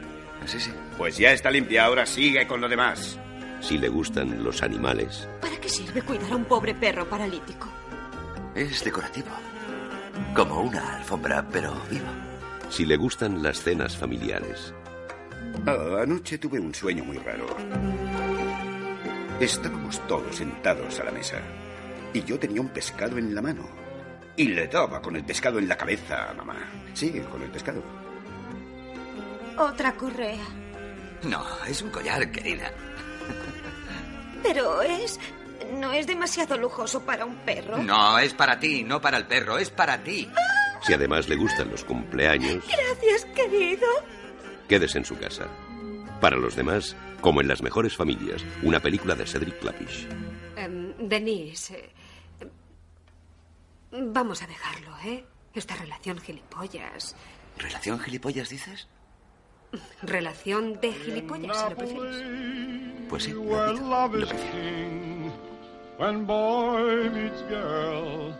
Sí, 0.47 0.59
sí. 0.59 0.73
Pues 0.99 1.17
ya 1.17 1.33
está 1.33 1.49
limpia, 1.51 1.85
ahora 1.85 2.07
sigue 2.07 2.45
con 2.49 2.61
lo 2.61 2.69
demás. 2.69 3.19
Si 3.61 3.79
le 3.79 3.89
gustan 3.89 4.43
los 4.43 4.65
animales. 4.65 5.29
¿Para 5.41 5.57
qué 5.59 5.69
sirve 5.69 6.03
cuidar 6.03 6.33
a 6.33 6.37
un 6.37 6.45
pobre 6.45 6.75
perro 6.75 7.09
paralítico? 7.09 7.69
Es 8.53 8.83
decorativo. 8.85 9.31
Como 10.35 10.63
una 10.63 10.97
alfombra, 10.97 11.47
pero 11.51 11.73
viva. 11.89 12.13
Si 12.69 12.85
le 12.85 12.97
gustan 12.97 13.45
las 13.45 13.63
cenas 13.63 13.97
familiares. 13.97 14.75
Ah, 15.67 16.03
anoche 16.03 16.37
tuve 16.39 16.59
un 16.59 16.75
sueño 16.75 17.05
muy 17.05 17.19
raro. 17.19 17.47
Estábamos 19.39 20.01
todos 20.09 20.35
sentados 20.35 20.99
a 20.99 21.05
la 21.05 21.13
mesa 21.13 21.41
y 22.15 22.23
yo 22.23 22.39
tenía 22.39 22.61
un 22.63 22.69
pescado 22.71 23.19
en 23.19 23.35
la 23.35 23.43
mano 23.43 23.69
y 24.37 24.49
le 24.49 24.67
daba 24.69 25.03
con 25.03 25.15
el 25.17 25.25
pescado 25.25 25.59
en 25.59 25.69
la 25.69 25.77
cabeza 25.77 26.31
a 26.31 26.35
mamá. 26.35 26.57
Sí, 26.95 27.11
con 27.31 27.43
el 27.43 27.51
pescado. 27.51 27.83
Otra 29.59 29.93
correa. 29.93 30.43
No, 31.25 31.45
es 31.69 31.81
un 31.83 31.91
collar, 31.91 32.31
querida. 32.33 32.73
Pero 34.43 34.83
es... 34.83 35.19
¿No 35.79 35.93
es 35.93 36.07
demasiado 36.07 36.59
lujoso 36.59 37.01
para 37.05 37.25
un 37.25 37.37
perro? 37.37 37.79
No, 37.79 38.19
es 38.19 38.35
para 38.35 38.59
ti, 38.59 38.83
no 38.85 39.01
para 39.01 39.17
el 39.17 39.27
perro, 39.27 39.57
es 39.57 39.71
para 39.71 40.03
ti. 40.03 40.29
Si 40.83 40.93
además 40.93 41.29
le 41.29 41.37
gustan 41.37 41.71
los 41.71 41.85
cumpleaños, 41.85 42.63
Gracias, 42.67 43.25
querido. 43.35 43.87
quédese 44.69 44.99
en 44.99 45.05
su 45.07 45.17
casa. 45.17 45.47
Para 46.21 46.37
los 46.37 46.55
demás, 46.55 46.95
como 47.23 47.41
en 47.41 47.49
las 47.49 47.63
mejores 47.63 47.97
familias, 47.97 48.45
una 48.63 48.81
película 48.81 49.15
de 49.15 49.27
Cedric 49.27 49.59
Clapiche. 49.61 50.07
Em, 50.57 50.93
Denise, 51.09 51.75
eh, 51.79 51.91
vamos 53.95 54.43
a 54.43 54.47
dejarlo, 54.47 54.91
¿eh? 55.05 55.25
Esta 55.55 55.77
relación 55.77 56.19
gilipollas. 56.19 57.15
¿Relación 57.59 58.01
gilipollas, 58.01 58.49
dices? 58.49 58.89
Relación 60.03 60.81
de 60.81 60.93
gilipollas, 60.93 61.57
si 61.57 61.71
lo 61.71 61.77
prefieres. 61.77 63.09
Pues 63.09 63.25
sí, 63.25 63.33
repito, 63.33 63.73
love 63.89 64.15
lo 64.15 64.27
prefiero. 64.27 64.53
king, 64.53 65.31
when 65.99 66.27
boy 66.27 67.11
meets 67.11 67.43
girl, 67.49 68.35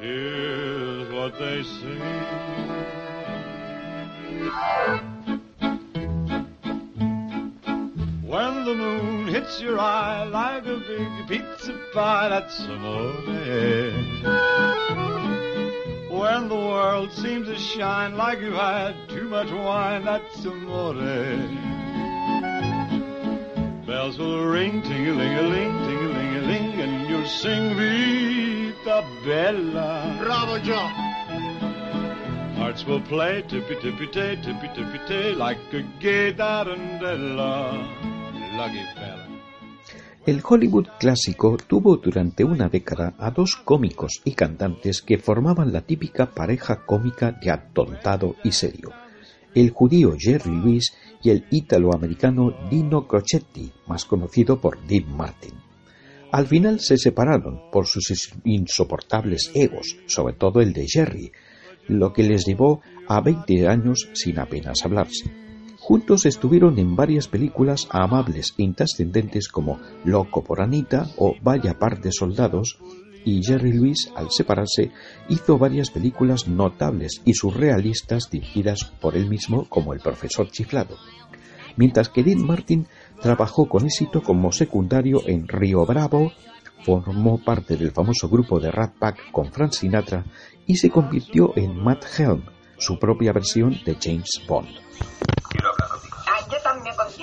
here's 0.00 1.10
what 1.12 1.38
they 1.38 1.62
sing. 1.62 2.00
When 8.22 8.64
the 8.64 8.74
moon 8.74 9.28
hits 9.28 9.60
your 9.60 9.78
eye 9.78 10.24
like 10.24 10.66
a 10.66 10.76
big 10.88 11.28
pizza 11.28 11.72
pie, 11.92 12.28
that's 12.28 12.60
amore. 12.60 13.26
The 16.48 16.54
world 16.54 17.10
seems 17.12 17.48
to 17.48 17.56
shine 17.56 18.16
like 18.16 18.38
you've 18.38 18.54
had 18.54 18.94
too 19.08 19.28
much 19.28 19.50
wine, 19.50 20.04
that's 20.04 20.44
amore. 20.44 20.94
Bells 23.84 24.16
will 24.16 24.46
ring, 24.46 24.80
ting-a-ling-a-ling, 24.82 25.72
ting-a-ling-a-ling, 25.86 26.80
and 26.80 27.08
you'll 27.08 27.26
sing 27.26 27.74
Vita 27.74 29.04
Bella. 29.24 30.16
Bravo, 30.22 30.58
Joe. 30.60 30.88
Hearts 32.56 32.84
will 32.86 33.02
play 33.02 33.42
tippy-tippy-tay, 33.42 34.36
tippy-tippy-tay, 34.36 35.32
like 35.32 35.58
a 35.72 35.82
gay 35.98 36.32
tarantella. 36.32 37.86
Lucky. 38.56 38.84
El 40.26 40.42
Hollywood 40.42 40.88
clásico 40.98 41.56
tuvo 41.56 41.98
durante 41.98 42.42
una 42.42 42.68
década 42.68 43.14
a 43.16 43.30
dos 43.30 43.54
cómicos 43.54 44.22
y 44.24 44.32
cantantes 44.32 45.00
que 45.00 45.18
formaban 45.18 45.72
la 45.72 45.82
típica 45.82 46.32
pareja 46.32 46.84
cómica 46.84 47.30
de 47.30 47.52
atontado 47.52 48.34
y 48.42 48.50
serio. 48.50 48.90
El 49.54 49.70
judío 49.70 50.16
Jerry 50.18 50.50
Lewis 50.50 50.92
y 51.22 51.30
el 51.30 51.46
ítalo-americano 51.52 52.52
Dino 52.68 53.06
Crocetti, 53.06 53.70
más 53.86 54.04
conocido 54.04 54.60
por 54.60 54.84
Dean 54.84 55.16
Martin. 55.16 55.54
Al 56.32 56.48
final 56.48 56.80
se 56.80 56.98
separaron 56.98 57.70
por 57.70 57.86
sus 57.86 58.32
insoportables 58.42 59.52
egos, 59.54 59.96
sobre 60.06 60.34
todo 60.34 60.60
el 60.60 60.72
de 60.72 60.88
Jerry, 60.88 61.30
lo 61.86 62.12
que 62.12 62.24
les 62.24 62.44
llevó 62.44 62.80
a 63.06 63.20
20 63.20 63.68
años 63.68 64.08
sin 64.12 64.40
apenas 64.40 64.84
hablarse. 64.84 65.45
Juntos 65.86 66.26
estuvieron 66.26 66.80
en 66.80 66.96
varias 66.96 67.28
películas 67.28 67.86
amables 67.92 68.54
e 68.58 68.64
intrascendentes 68.64 69.46
como 69.46 69.78
Loco 70.04 70.42
por 70.42 70.60
Anita 70.60 71.06
o 71.16 71.36
Vaya 71.40 71.78
par 71.78 72.00
de 72.00 72.10
soldados, 72.10 72.80
y 73.24 73.40
Jerry 73.40 73.72
Lewis, 73.72 74.10
al 74.16 74.32
separarse, 74.32 74.90
hizo 75.28 75.58
varias 75.58 75.92
películas 75.92 76.48
notables 76.48 77.22
y 77.24 77.34
surrealistas 77.34 78.28
dirigidas 78.28 78.82
por 79.00 79.16
él 79.16 79.28
mismo 79.28 79.68
como 79.68 79.92
El 79.92 80.00
profesor 80.00 80.50
chiflado, 80.50 80.96
mientras 81.76 82.08
que 82.08 82.24
Dean 82.24 82.44
Martin 82.44 82.88
trabajó 83.22 83.68
con 83.68 83.84
éxito 83.84 84.24
como 84.24 84.50
secundario 84.50 85.22
en 85.24 85.46
Río 85.46 85.86
Bravo, 85.86 86.32
formó 86.82 87.38
parte 87.38 87.76
del 87.76 87.92
famoso 87.92 88.28
grupo 88.28 88.58
de 88.58 88.72
Rat 88.72 88.96
Pack 88.98 89.30
con 89.30 89.52
Frank 89.52 89.70
Sinatra 89.70 90.24
y 90.66 90.78
se 90.78 90.90
convirtió 90.90 91.52
en 91.54 91.80
Matt 91.80 92.06
Helm, 92.18 92.42
su 92.76 92.98
propia 92.98 93.32
versión 93.32 93.76
de 93.84 93.96
James 94.02 94.42
Bond. 94.48 94.66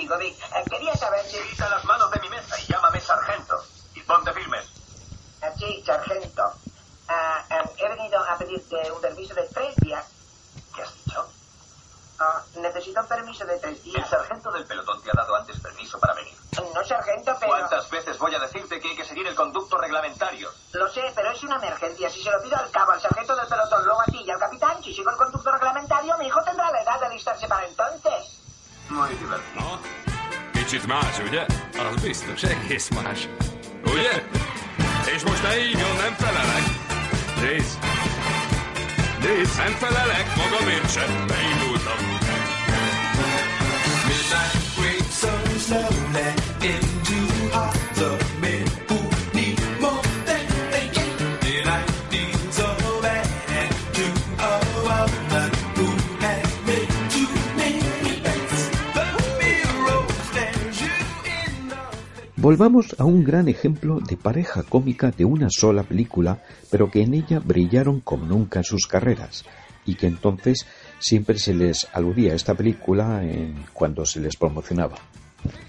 Contigo. 0.08 0.44
Eh, 0.54 0.64
quería 0.70 0.94
saber 0.96 1.24
si... 1.26 1.38
Quita 1.50 1.68
las 1.68 1.84
manos 1.84 2.10
de 2.10 2.20
mi 2.20 2.28
mesa 2.28 2.58
y 2.60 2.66
llámame 2.66 3.00
sargento. 3.00 3.56
Y 3.94 4.02
ponte 4.02 4.32
firmes. 4.32 4.66
Sí, 5.58 5.82
sargento. 5.86 6.42
Ah, 7.08 7.46
ah, 7.50 7.68
he 7.76 7.88
venido 7.88 8.18
a 8.28 8.38
pedirte 8.38 8.90
un 8.92 9.00
permiso 9.00 9.34
de 9.34 9.48
tres 9.54 9.80
días. 9.80 10.04
¿Qué 10.74 10.82
has 10.82 10.94
dicho? 10.94 11.32
Ah, 12.18 12.42
necesito 12.54 13.00
un 13.00 13.08
permiso 13.08 13.44
de 13.44 13.58
tres 13.58 13.78
El 13.78 13.82
días. 13.84 14.08
sargento 14.08 14.50
del 14.52 14.66
pelotón 14.66 15.02
te 15.02 15.10
ha 15.10 15.14
dado 15.14 15.23
ugye? 31.28 31.46
Az 31.78 32.02
biztos, 32.02 32.42
egész 32.42 32.88
más. 32.88 33.28
Ugye? 33.84 34.22
És 35.14 35.22
most 35.22 35.42
ne 35.42 35.50
hívjon, 35.50 35.96
nem 35.96 36.14
felelek. 36.14 36.62
Nézd! 37.40 37.78
Nézd, 39.20 39.56
nem 39.56 39.72
felelek, 39.72 40.26
magamért 40.36 40.92
sem. 40.92 41.26
Beindultam. 41.26 41.63
Midnight 41.63 41.63
Volvamos 62.44 62.94
a 62.98 63.06
un 63.06 63.24
gran 63.24 63.48
ejemplo 63.48 64.00
de 64.00 64.18
pareja 64.18 64.64
cómica 64.64 65.10
de 65.10 65.24
una 65.24 65.48
sola 65.48 65.82
película, 65.82 66.42
pero 66.70 66.90
que 66.90 67.00
en 67.00 67.14
ella 67.14 67.40
brillaron 67.40 68.00
como 68.00 68.26
nunca 68.26 68.58
en 68.58 68.64
sus 68.64 68.86
carreras, 68.86 69.46
y 69.86 69.94
que 69.94 70.08
entonces 70.08 70.66
siempre 70.98 71.38
se 71.38 71.54
les 71.54 71.88
aludía 71.94 72.32
a 72.32 72.36
esta 72.36 72.54
película 72.54 73.22
cuando 73.72 74.04
se 74.04 74.20
les 74.20 74.36
promocionaba. 74.36 74.96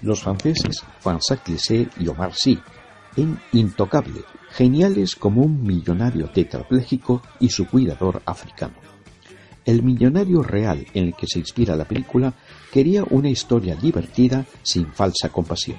Los 0.02 0.20
franceses 0.20 0.84
François 1.02 1.42
Cliché 1.42 1.88
y 1.98 2.08
Omar 2.08 2.34
Sy, 2.34 2.60
en 3.16 3.38
Intocable, 3.52 4.20
geniales 4.50 5.16
como 5.16 5.44
un 5.44 5.62
millonario 5.62 6.28
tetrapléjico 6.28 7.22
y 7.40 7.48
su 7.48 7.66
cuidador 7.66 8.20
africano. 8.26 8.74
El 9.64 9.82
millonario 9.82 10.42
real 10.42 10.84
en 10.92 11.04
el 11.06 11.14
que 11.14 11.26
se 11.26 11.38
inspira 11.38 11.74
la 11.74 11.86
película 11.86 12.34
quería 12.70 13.02
una 13.08 13.30
historia 13.30 13.76
divertida 13.76 14.44
sin 14.62 14.92
falsa 14.92 15.30
compasión. 15.30 15.78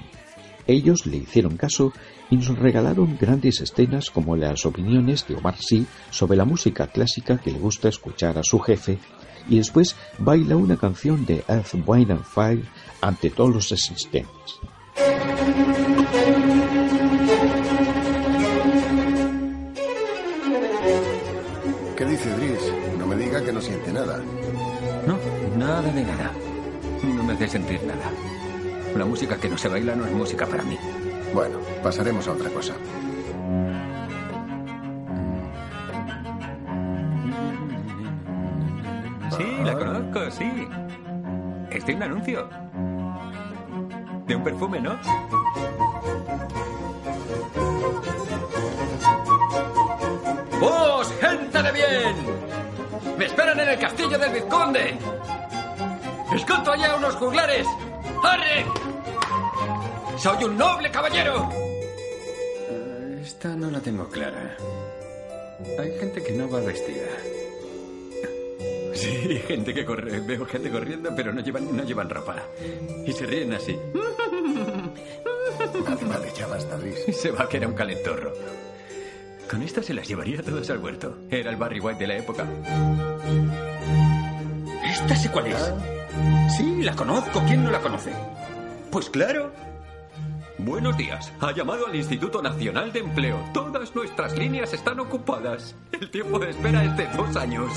Ellos 0.68 1.06
le 1.06 1.16
hicieron 1.16 1.56
caso 1.56 1.94
y 2.30 2.36
nos 2.36 2.56
regalaron 2.58 3.16
grandes 3.18 3.62
escenas 3.62 4.10
como 4.10 4.36
las 4.36 4.66
opiniones 4.66 5.26
de 5.26 5.34
Omar 5.34 5.56
Sy 5.58 5.86
sobre 6.10 6.36
la 6.36 6.44
música 6.44 6.86
clásica 6.88 7.38
que 7.38 7.50
le 7.50 7.58
gusta 7.58 7.88
escuchar 7.88 8.36
a 8.36 8.42
su 8.42 8.60
jefe 8.60 8.98
y 9.48 9.56
después 9.56 9.96
baila 10.18 10.56
una 10.56 10.76
canción 10.76 11.24
de 11.24 11.42
Earth, 11.48 11.74
Wind 11.86 12.10
and 12.10 12.22
Fire 12.22 12.64
ante 13.00 13.30
todos 13.30 13.54
los 13.54 13.72
asistentes. 13.72 14.60
¿Qué 21.96 22.04
dice 22.04 22.36
Dries? 22.36 22.72
No 22.98 23.06
me 23.06 23.16
diga 23.16 23.42
que 23.42 23.52
no 23.52 23.60
siente 23.62 23.90
nada. 23.90 24.22
No, 25.06 25.18
nada 25.56 25.90
de 25.90 26.04
nada. 26.04 26.32
No 27.16 27.22
me 27.24 27.32
hace 27.32 27.48
sentir 27.48 27.82
nada. 27.84 28.12
La 28.96 29.04
música 29.04 29.36
que 29.36 29.48
no 29.48 29.56
se 29.56 29.68
baila 29.68 29.94
no 29.94 30.04
es 30.04 30.12
música 30.12 30.46
para 30.46 30.62
mí. 30.62 30.76
Bueno, 31.32 31.58
pasaremos 31.82 32.26
a 32.26 32.32
otra 32.32 32.50
cosa. 32.50 32.74
Sí, 39.36 39.44
la 39.64 39.78
conozco, 39.78 40.30
sí. 40.30 40.68
Es 41.70 41.86
de 41.86 41.94
un 41.94 42.02
anuncio. 42.02 42.48
De 44.26 44.36
un 44.36 44.42
perfume, 44.42 44.80
¿no? 44.80 44.96
¡Vos, 50.60 51.14
gente 51.20 51.62
de 51.62 51.72
bien! 51.72 53.16
¡Me 53.16 53.26
esperan 53.26 53.60
en 53.60 53.68
el 53.68 53.78
castillo 53.78 54.18
del 54.18 54.32
vizconde! 54.32 54.98
¡Escolto 56.34 56.72
allá 56.72 56.96
unos 56.96 57.14
juglares! 57.14 57.66
¡Arre! 58.28 58.66
¡Soy 60.18 60.44
un 60.44 60.56
noble 60.56 60.90
caballero! 60.90 61.48
Esta 63.22 63.54
no 63.54 63.70
la 63.70 63.80
tengo 63.80 64.08
clara. 64.08 64.56
Hay 65.78 65.98
gente 65.98 66.22
que 66.22 66.32
no 66.32 66.48
va 66.50 66.60
vestida. 66.60 67.08
Sí, 68.94 69.38
gente 69.46 69.72
que 69.72 69.84
corre. 69.84 70.20
Veo 70.20 70.44
gente 70.44 70.70
corriendo, 70.70 71.10
pero 71.14 71.32
no 71.32 71.40
llevan, 71.40 71.76
no 71.76 71.84
llevan 71.84 72.10
ropa. 72.10 72.36
Y 73.06 73.12
se 73.12 73.26
ríen 73.26 73.52
así. 73.54 73.78
Vale, 75.84 76.04
vale, 76.04 76.32
ya 76.36 76.46
basta. 76.46 76.78
Se 77.12 77.30
va 77.30 77.48
que 77.48 77.58
era 77.58 77.68
un 77.68 77.74
calentorro. 77.74 78.32
Con 79.48 79.62
esta 79.62 79.82
se 79.82 79.94
las 79.94 80.06
llevaría 80.06 80.42
todas 80.42 80.68
al 80.70 80.78
huerto. 80.78 81.16
Era 81.30 81.50
el 81.50 81.56
Barry 81.56 81.80
White 81.80 82.00
de 82.00 82.06
la 82.06 82.16
época. 82.16 82.46
¿Esta 84.84 85.16
sé 85.16 85.30
cuál 85.30 85.46
es? 85.46 85.97
Sí, 86.56 86.82
la 86.82 86.94
conozco. 86.94 87.42
¿Quién 87.46 87.64
no 87.64 87.70
la 87.70 87.80
conoce? 87.80 88.12
Pues 88.90 89.10
claro. 89.10 89.52
Buenos 90.58 90.96
días. 90.96 91.32
Ha 91.40 91.52
llamado 91.52 91.86
al 91.86 91.94
Instituto 91.94 92.42
Nacional 92.42 92.92
de 92.92 93.00
Empleo. 93.00 93.38
Todas 93.54 93.94
nuestras 93.94 94.36
líneas 94.36 94.72
están 94.72 94.98
ocupadas. 94.98 95.76
El 95.92 96.10
tiempo 96.10 96.38
de 96.38 96.50
espera 96.50 96.84
es 96.84 96.96
de 96.96 97.06
dos 97.16 97.36
años. 97.36 97.70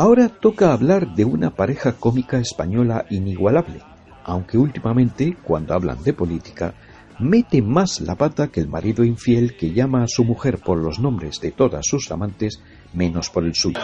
Ahora 0.00 0.28
toca 0.28 0.72
hablar 0.72 1.16
de 1.16 1.24
una 1.24 1.50
pareja 1.50 1.94
cómica 1.94 2.38
española 2.38 3.04
inigualable, 3.10 3.80
aunque 4.22 4.56
últimamente, 4.56 5.36
cuando 5.42 5.74
hablan 5.74 6.00
de 6.04 6.12
política, 6.12 6.72
mete 7.18 7.62
más 7.62 8.00
la 8.00 8.14
pata 8.14 8.46
que 8.46 8.60
el 8.60 8.68
marido 8.68 9.02
infiel 9.02 9.56
que 9.56 9.72
llama 9.72 10.04
a 10.04 10.06
su 10.06 10.22
mujer 10.22 10.58
por 10.58 10.78
los 10.78 11.00
nombres 11.00 11.40
de 11.40 11.50
todas 11.50 11.84
sus 11.84 12.12
amantes, 12.12 12.62
menos 12.94 13.28
por 13.28 13.42
el 13.42 13.56
suyo. 13.56 13.80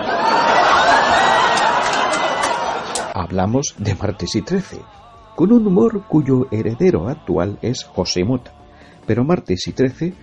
Hablamos 3.13 3.75
de 3.79 3.97
Martes 3.97 4.37
y 4.37 4.43
Trece, 4.43 4.79
con 5.35 5.51
un 5.51 5.67
humor 5.67 6.05
cuyo 6.07 6.47
heredero 6.53 7.09
actual 7.09 7.59
es 7.61 7.83
José 7.83 8.23
Mota, 8.23 8.55
pero 9.05 9.25
Martes 9.25 9.67
y 9.67 9.73
Trece, 9.73 10.15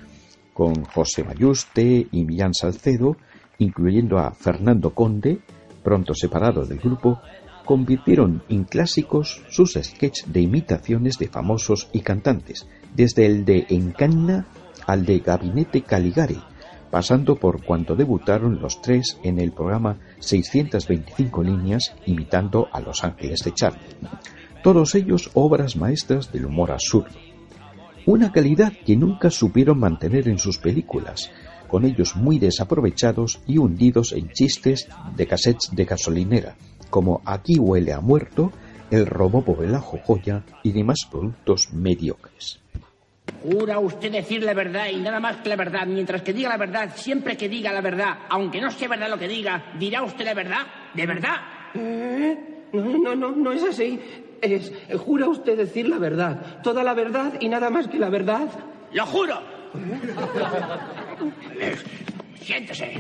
con 0.53 0.85
José 0.85 1.25
Mayuste 1.25 2.07
y 2.09 2.23
Millán 2.23 2.53
Salcedo, 2.53 3.17
incluyendo 3.57 4.19
a 4.19 4.31
Fernando 4.31 4.93
Conde, 4.93 5.41
pronto 5.83 6.13
separado 6.13 6.65
del 6.65 6.79
grupo, 6.79 7.21
convirtieron 7.65 8.43
en 8.49 8.63
clásicos 8.63 9.41
sus 9.49 9.73
sketches 9.73 10.31
de 10.31 10.41
imitaciones 10.41 11.17
de 11.17 11.27
famosos 11.27 11.89
y 11.93 12.01
cantantes, 12.01 12.67
desde 12.95 13.25
el 13.25 13.45
de 13.45 13.65
Encanna 13.69 14.47
al 14.87 15.05
de 15.05 15.19
Gabinete 15.19 15.81
Caligari, 15.81 16.39
pasando 16.89 17.37
por 17.37 17.63
cuando 17.63 17.95
debutaron 17.95 18.59
los 18.61 18.81
tres 18.81 19.17
en 19.23 19.39
el 19.39 19.51
programa 19.51 19.97
625 20.19 21.43
líneas 21.43 21.93
imitando 22.05 22.67
a 22.71 22.81
Los 22.81 23.03
Ángeles 23.03 23.39
de 23.45 23.53
Charlie. 23.53 23.95
Todos 24.63 24.93
ellos 24.95 25.31
obras 25.33 25.75
maestras 25.75 26.31
del 26.31 26.45
humor 26.45 26.71
absurdo. 26.71 27.17
Una 28.05 28.31
calidad 28.31 28.73
que 28.85 28.97
nunca 28.97 29.29
supieron 29.29 29.79
mantener 29.79 30.27
en 30.27 30.37
sus 30.37 30.57
películas, 30.57 31.31
con 31.71 31.85
ellos 31.85 32.17
muy 32.17 32.37
desaprovechados 32.37 33.39
y 33.47 33.57
hundidos 33.57 34.11
en 34.11 34.29
chistes 34.29 34.89
de 35.15 35.25
cassettes 35.25 35.73
de 35.73 35.85
gasolinera, 35.85 36.55
como 36.89 37.21
Aquí 37.25 37.57
huele 37.57 37.93
a 37.93 38.01
muerto, 38.01 38.51
El 38.91 39.05
robo 39.05 39.55
de 39.55 39.69
la 39.69 39.79
jojoya 39.79 40.43
y 40.63 40.73
demás 40.73 41.07
productos 41.09 41.71
mediocres. 41.71 42.59
Jura 43.41 43.79
usted 43.79 44.11
decir 44.11 44.43
la 44.43 44.53
verdad 44.53 44.87
y 44.91 44.97
nada 44.97 45.21
más 45.21 45.37
que 45.37 45.47
la 45.47 45.55
verdad, 45.55 45.87
mientras 45.87 46.21
que 46.23 46.33
diga 46.33 46.49
la 46.49 46.57
verdad, 46.57 46.91
siempre 46.93 47.37
que 47.37 47.47
diga 47.47 47.71
la 47.71 47.79
verdad, 47.79 48.19
aunque 48.27 48.59
no 48.59 48.69
sea 48.69 48.89
verdad 48.89 49.09
lo 49.09 49.17
que 49.17 49.29
diga, 49.29 49.71
dirá 49.79 50.03
usted 50.03 50.25
la 50.25 50.33
verdad, 50.33 50.67
de 50.93 51.07
verdad. 51.07 51.37
¿Eh? 51.73 52.37
No, 52.73 52.83
no, 52.83 53.15
no, 53.15 53.31
no 53.31 53.51
es 53.53 53.63
así. 53.63 53.97
Es, 54.41 54.73
jura 54.97 55.29
usted 55.29 55.57
decir 55.57 55.87
la 55.87 55.99
verdad, 55.99 56.61
toda 56.61 56.83
la 56.83 56.93
verdad 56.93 57.35
y 57.39 57.47
nada 57.47 57.69
más 57.69 57.87
que 57.87 57.97
la 57.97 58.09
verdad. 58.09 58.49
¡Lo 58.91 59.05
juro! 59.05 59.60
Siéntese. 62.41 62.91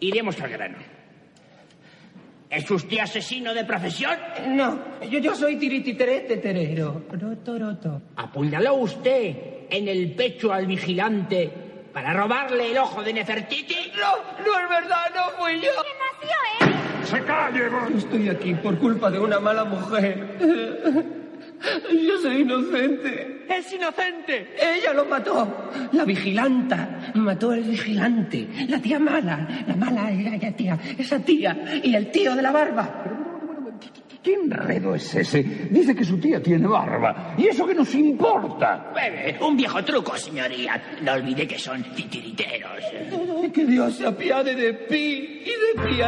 Iremos 0.00 0.40
al 0.40 0.50
grano. 0.50 0.78
¿Es 2.50 2.70
usted 2.70 2.98
asesino 2.98 3.52
de 3.52 3.64
profesión? 3.64 4.14
No, 4.48 4.78
yo, 5.10 5.18
yo 5.18 5.34
soy 5.34 5.56
tirititerete 5.56 6.36
terero. 6.36 7.02
Roto, 7.10 7.58
roto. 7.58 8.02
¿Apuñaló 8.16 8.74
usted 8.74 9.36
en 9.68 9.88
el 9.88 10.12
pecho 10.12 10.52
al 10.52 10.66
vigilante 10.66 11.50
para 11.92 12.12
robarle 12.12 12.70
el 12.70 12.78
ojo 12.78 13.02
de 13.02 13.12
Nefertiti? 13.12 13.92
No, 13.98 14.44
no 14.44 14.60
es 14.60 14.68
verdad, 14.68 15.06
no 15.14 15.42
fui 15.42 15.54
yo. 15.54 15.62
¿Qué 15.62 15.68
nació 15.98 16.14
se 17.04 17.22
calle, 17.24 17.68
Bond. 17.68 17.98
Estoy 17.98 18.28
aquí 18.28 18.54
por 18.54 18.78
culpa 18.78 19.10
de 19.10 19.18
una 19.18 19.38
mala 19.38 19.64
mujer. 19.64 21.13
Yo 22.06 22.18
soy 22.20 22.42
inocente. 22.42 23.44
¡Es 23.48 23.72
inocente! 23.72 24.54
Ella 24.60 24.92
lo 24.94 25.04
mató. 25.04 25.70
La 25.92 26.04
vigilanta 26.04 27.12
mató 27.14 27.50
al 27.50 27.62
vigilante. 27.62 28.48
La 28.68 28.78
tía 28.80 28.98
mala. 28.98 29.64
La 29.66 29.76
mala 29.76 30.10
era 30.10 30.34
ella 30.36 30.52
tía. 30.56 30.78
Esa 30.98 31.18
tía. 31.20 31.80
Y 31.82 31.94
el 31.94 32.10
tío 32.10 32.34
de 32.34 32.42
la 32.42 32.50
barba. 32.50 33.02
¿Qué 34.22 34.32
enredo 34.32 34.94
es 34.94 35.14
ese? 35.14 35.42
Dice 35.42 35.94
que 35.94 36.02
su 36.02 36.18
tía 36.18 36.42
tiene 36.42 36.66
barba. 36.66 37.34
¿Y 37.36 37.46
eso 37.48 37.66
qué 37.66 37.74
nos 37.74 37.94
importa? 37.94 38.94
Eh, 38.98 39.36
Un 39.38 39.54
viejo 39.54 39.84
truco, 39.84 40.16
señoría. 40.16 40.82
No 41.02 41.12
olvide 41.12 41.46
que 41.46 41.58
son 41.58 41.82
titiriteros. 41.94 42.82
Que 43.52 43.66
Dios 43.66 43.96
se 43.96 44.06
apiade 44.06 44.54
de 44.54 44.72
Pi 44.72 45.42
y 45.44 45.44
de 45.44 45.82
Pi 45.88 46.00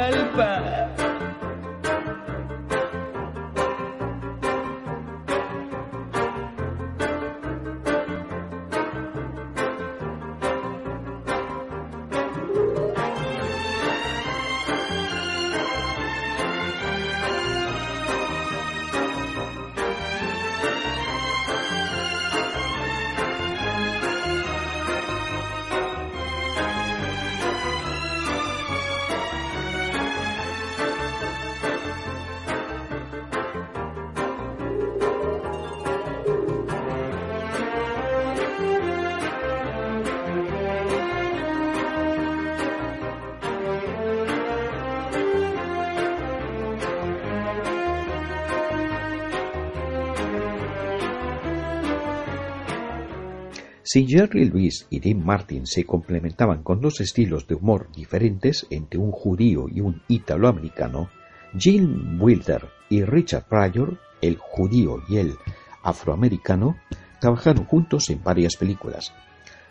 Si 53.96 54.06
Jerry 54.06 54.44
Lewis 54.44 54.86
y 54.90 55.00
Dean 55.00 55.24
Martin 55.24 55.64
se 55.64 55.86
complementaban 55.86 56.62
con 56.62 56.82
dos 56.82 57.00
estilos 57.00 57.46
de 57.46 57.54
humor 57.54 57.88
diferentes 57.96 58.66
entre 58.68 59.00
un 59.00 59.10
judío 59.10 59.70
y 59.74 59.80
un 59.80 60.02
italoamericano, 60.06 61.08
Gene 61.56 62.20
Wilder 62.20 62.68
y 62.90 63.04
Richard 63.04 63.46
Pryor, 63.48 63.98
el 64.20 64.36
judío 64.36 64.98
y 65.08 65.16
el 65.16 65.36
afroamericano, 65.82 66.76
trabajaron 67.22 67.64
juntos 67.64 68.10
en 68.10 68.22
varias 68.22 68.56
películas. 68.56 69.14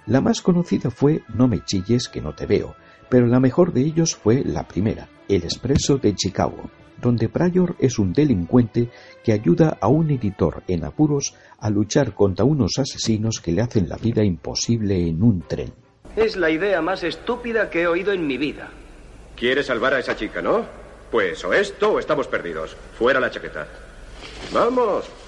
La 0.08 0.22
más 0.22 0.42
conocida 0.42 0.90
fue 0.90 1.22
No 1.32 1.48
me 1.48 1.64
chilles 1.64 2.08
que 2.08 2.20
no 2.20 2.34
te 2.34 2.48
veo, 2.48 2.74
pero 3.12 3.28
la 3.28 3.40
mejor 3.40 3.74
de 3.74 3.82
ellos 3.82 4.16
fue 4.16 4.44
la 4.44 4.68
primera, 4.68 5.08
El 5.30 5.44
Expreso 5.44 6.00
de 6.00 6.16
Chicago, 6.16 6.72
donde 7.02 7.30
Pryor 7.30 7.76
es 7.80 8.00
un 8.00 8.14
delincuente 8.14 8.90
que 9.24 9.34
ayuda 9.34 9.78
a 9.82 9.88
un 9.88 10.12
editor 10.12 10.64
en 10.68 10.86
apuros 10.86 11.36
a 11.60 11.70
luchar 11.70 12.14
contra 12.14 12.46
unos 12.46 12.78
asesinos 12.78 13.42
que 13.42 13.52
le 13.52 13.62
hacen 13.62 13.90
la 13.90 13.98
vida 13.98 14.24
imposible 14.24 15.08
en 15.08 15.24
un 15.24 15.42
tren. 15.42 15.74
Es 16.16 16.36
la 16.36 16.50
idea 16.50 16.82
más 16.82 17.04
estúpida 17.04 17.70
que 17.70 17.82
he 17.82 17.88
oído 17.88 18.14
en 18.14 18.26
mi 18.26 18.38
vida. 18.38 18.70
¿Quieres 19.36 19.66
salvar 19.66 19.94
a 19.94 20.00
esa 20.00 20.16
chica, 20.16 20.42
no? 20.42 20.66
Pues 21.12 21.44
o 21.44 21.54
esto 21.54 21.94
o 21.94 22.00
estamos 22.00 22.28
perdidos. 22.28 22.76
Fuera 22.98 23.20
la 23.20 23.30
chaqueta. 23.30 23.68
Vamos. 24.54 25.25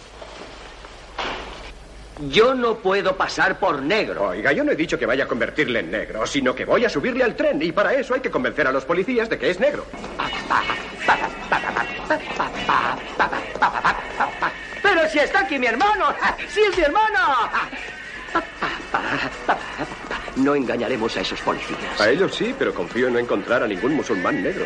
Yo 2.20 2.55
no 2.55 2.78
puedo 2.78 3.15
pasar 3.15 3.59
por 3.59 3.82
negro. 3.82 4.30
Oiga, 4.30 4.51
yo 4.51 4.63
no 4.63 4.72
he 4.72 4.76
dicho 4.76 4.97
que 4.97 5.05
vaya 5.05 5.26
a 5.26 5.28
convertirle 5.28 5.80
en 5.80 5.91
negro, 5.91 6.26
sino 6.26 6.55
que 6.55 6.65
voy 6.65 6.84
a 6.84 6.89
subirle 6.89 7.24
al 7.24 7.36
tren 7.36 7.61
y 7.61 7.72
para 7.72 7.93
eso 7.93 8.15
hay 8.15 8.22
que 8.22 8.32
convencer 8.32 8.65
a 8.68 8.72
los 8.72 8.86
policías 8.86 9.30
de 9.30 9.38
que 9.38 9.51
es 9.51 9.59
negro. 9.59 9.86
Pero 14.82 15.09
si 15.09 15.20
está 15.20 15.41
aquí 15.41 15.59
mi 15.59 15.68
hermano. 15.68 16.15
¡Sí 16.49 16.61
es 16.61 16.78
mi 16.78 16.84
hermano! 16.84 17.20
No 20.38 20.55
engañaremos 20.55 21.15
a 21.18 21.22
esos 21.22 21.39
policías. 21.41 21.99
A 21.99 22.09
ellos 22.09 22.36
sí, 22.36 22.53
pero 22.57 22.74
confío 22.74 23.07
en 23.07 23.13
no 23.13 23.20
encontrar 23.20 23.63
a 23.63 23.68
ningún 23.68 23.93
musulmán 23.93 24.41
negro. 24.43 24.65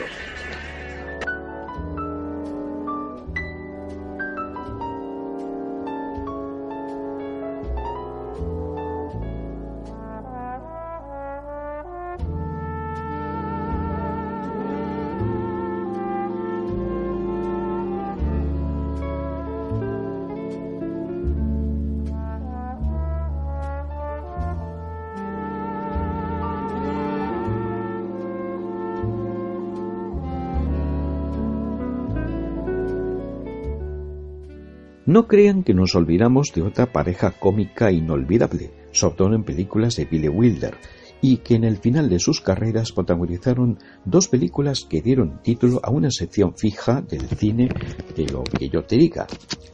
No 35.12 35.28
crean 35.28 35.64
que 35.64 35.74
nos 35.74 35.94
olvidamos 35.96 36.54
de 36.56 36.62
otra 36.62 36.94
pareja 36.94 37.32
cómica 37.32 37.92
inolvidable, 37.92 38.72
sobre 38.94 39.18
todo 39.18 39.36
en 39.36 39.44
películas 39.44 39.98
de 39.98 40.06
Billy 40.06 40.30
Wilder, 40.30 40.78
y 41.20 41.40
que 41.40 41.56
en 41.56 41.66
el 41.66 41.80
final 41.80 42.08
de 42.08 42.18
sus 42.18 42.40
carreras 42.40 42.94
protagonizaron 42.94 43.78
dos 44.06 44.30
películas 44.30 44.86
que 44.90 45.02
dieron 45.02 45.42
título 45.44 45.82
a 45.84 45.92
una 45.92 46.12
sección 46.12 46.56
fija 46.56 47.02
del 47.02 47.28
cine 47.28 47.68
de 48.16 48.26
lo 48.28 48.44
que 48.44 48.70
yo 48.70 48.86
te 48.86 48.96
diga. 48.96 49.28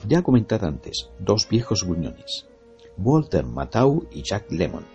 Ya 0.08 0.24
comentada 0.24 0.70
antes, 0.70 1.12
Dos 1.20 1.48
viejos 1.48 1.84
gruñones. 1.84 2.48
Walter 2.98 3.46
Matthau 3.46 4.08
y 4.12 4.24
Jack 4.24 4.52
Lemmon. 4.52 4.86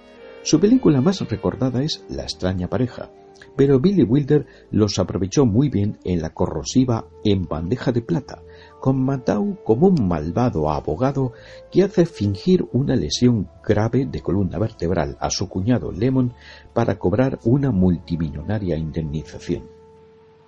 Su 0.42 0.58
película 0.58 1.00
más 1.00 1.20
recordada 1.20 1.84
es 1.84 2.04
La 2.08 2.24
extraña 2.24 2.66
pareja, 2.66 3.12
pero 3.56 3.78
Billy 3.78 4.02
Wilder 4.02 4.46
los 4.72 4.98
aprovechó 4.98 5.46
muy 5.46 5.68
bien 5.68 5.98
en 6.02 6.20
la 6.20 6.30
corrosiva 6.30 7.06
En 7.24 7.44
bandeja 7.44 7.92
de 7.92 8.02
plata, 8.02 8.42
con 8.82 9.00
Matthau 9.00 9.62
como 9.62 9.86
un 9.86 10.08
malvado 10.08 10.68
abogado 10.68 11.34
que 11.70 11.84
hace 11.84 12.04
fingir 12.04 12.64
una 12.72 12.96
lesión 12.96 13.48
grave 13.64 14.06
de 14.06 14.20
columna 14.20 14.58
vertebral 14.58 15.16
a 15.20 15.30
su 15.30 15.48
cuñado 15.48 15.92
Lemon 15.92 16.34
para 16.74 16.98
cobrar 16.98 17.38
una 17.44 17.70
multimillonaria 17.70 18.76
indemnización. 18.76 19.70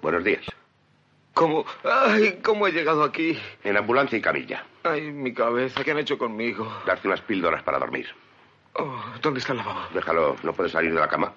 Buenos 0.02 0.24
días. 0.24 0.44
¿Cómo? 1.32 1.64
¡Ay! 1.84 2.40
¿Cómo 2.42 2.66
he 2.66 2.72
llegado 2.72 3.04
aquí? 3.04 3.38
En 3.62 3.76
ambulancia 3.76 4.18
y 4.18 4.20
camilla. 4.20 4.66
Ay, 4.82 5.12
mi 5.12 5.32
cabeza, 5.32 5.84
¿qué 5.84 5.92
han 5.92 5.98
hecho 5.98 6.18
conmigo? 6.18 6.66
Darte 6.84 7.06
unas 7.06 7.20
píldoras 7.20 7.62
para 7.62 7.78
dormir. 7.78 8.06
Oh, 8.72 9.00
¿Dónde 9.22 9.38
está 9.38 9.52
el 9.52 9.58
lavabo? 9.58 9.94
Déjalo, 9.94 10.34
no 10.42 10.52
puedes 10.52 10.72
salir 10.72 10.92
de 10.92 10.98
la 10.98 11.06
cama. 11.06 11.32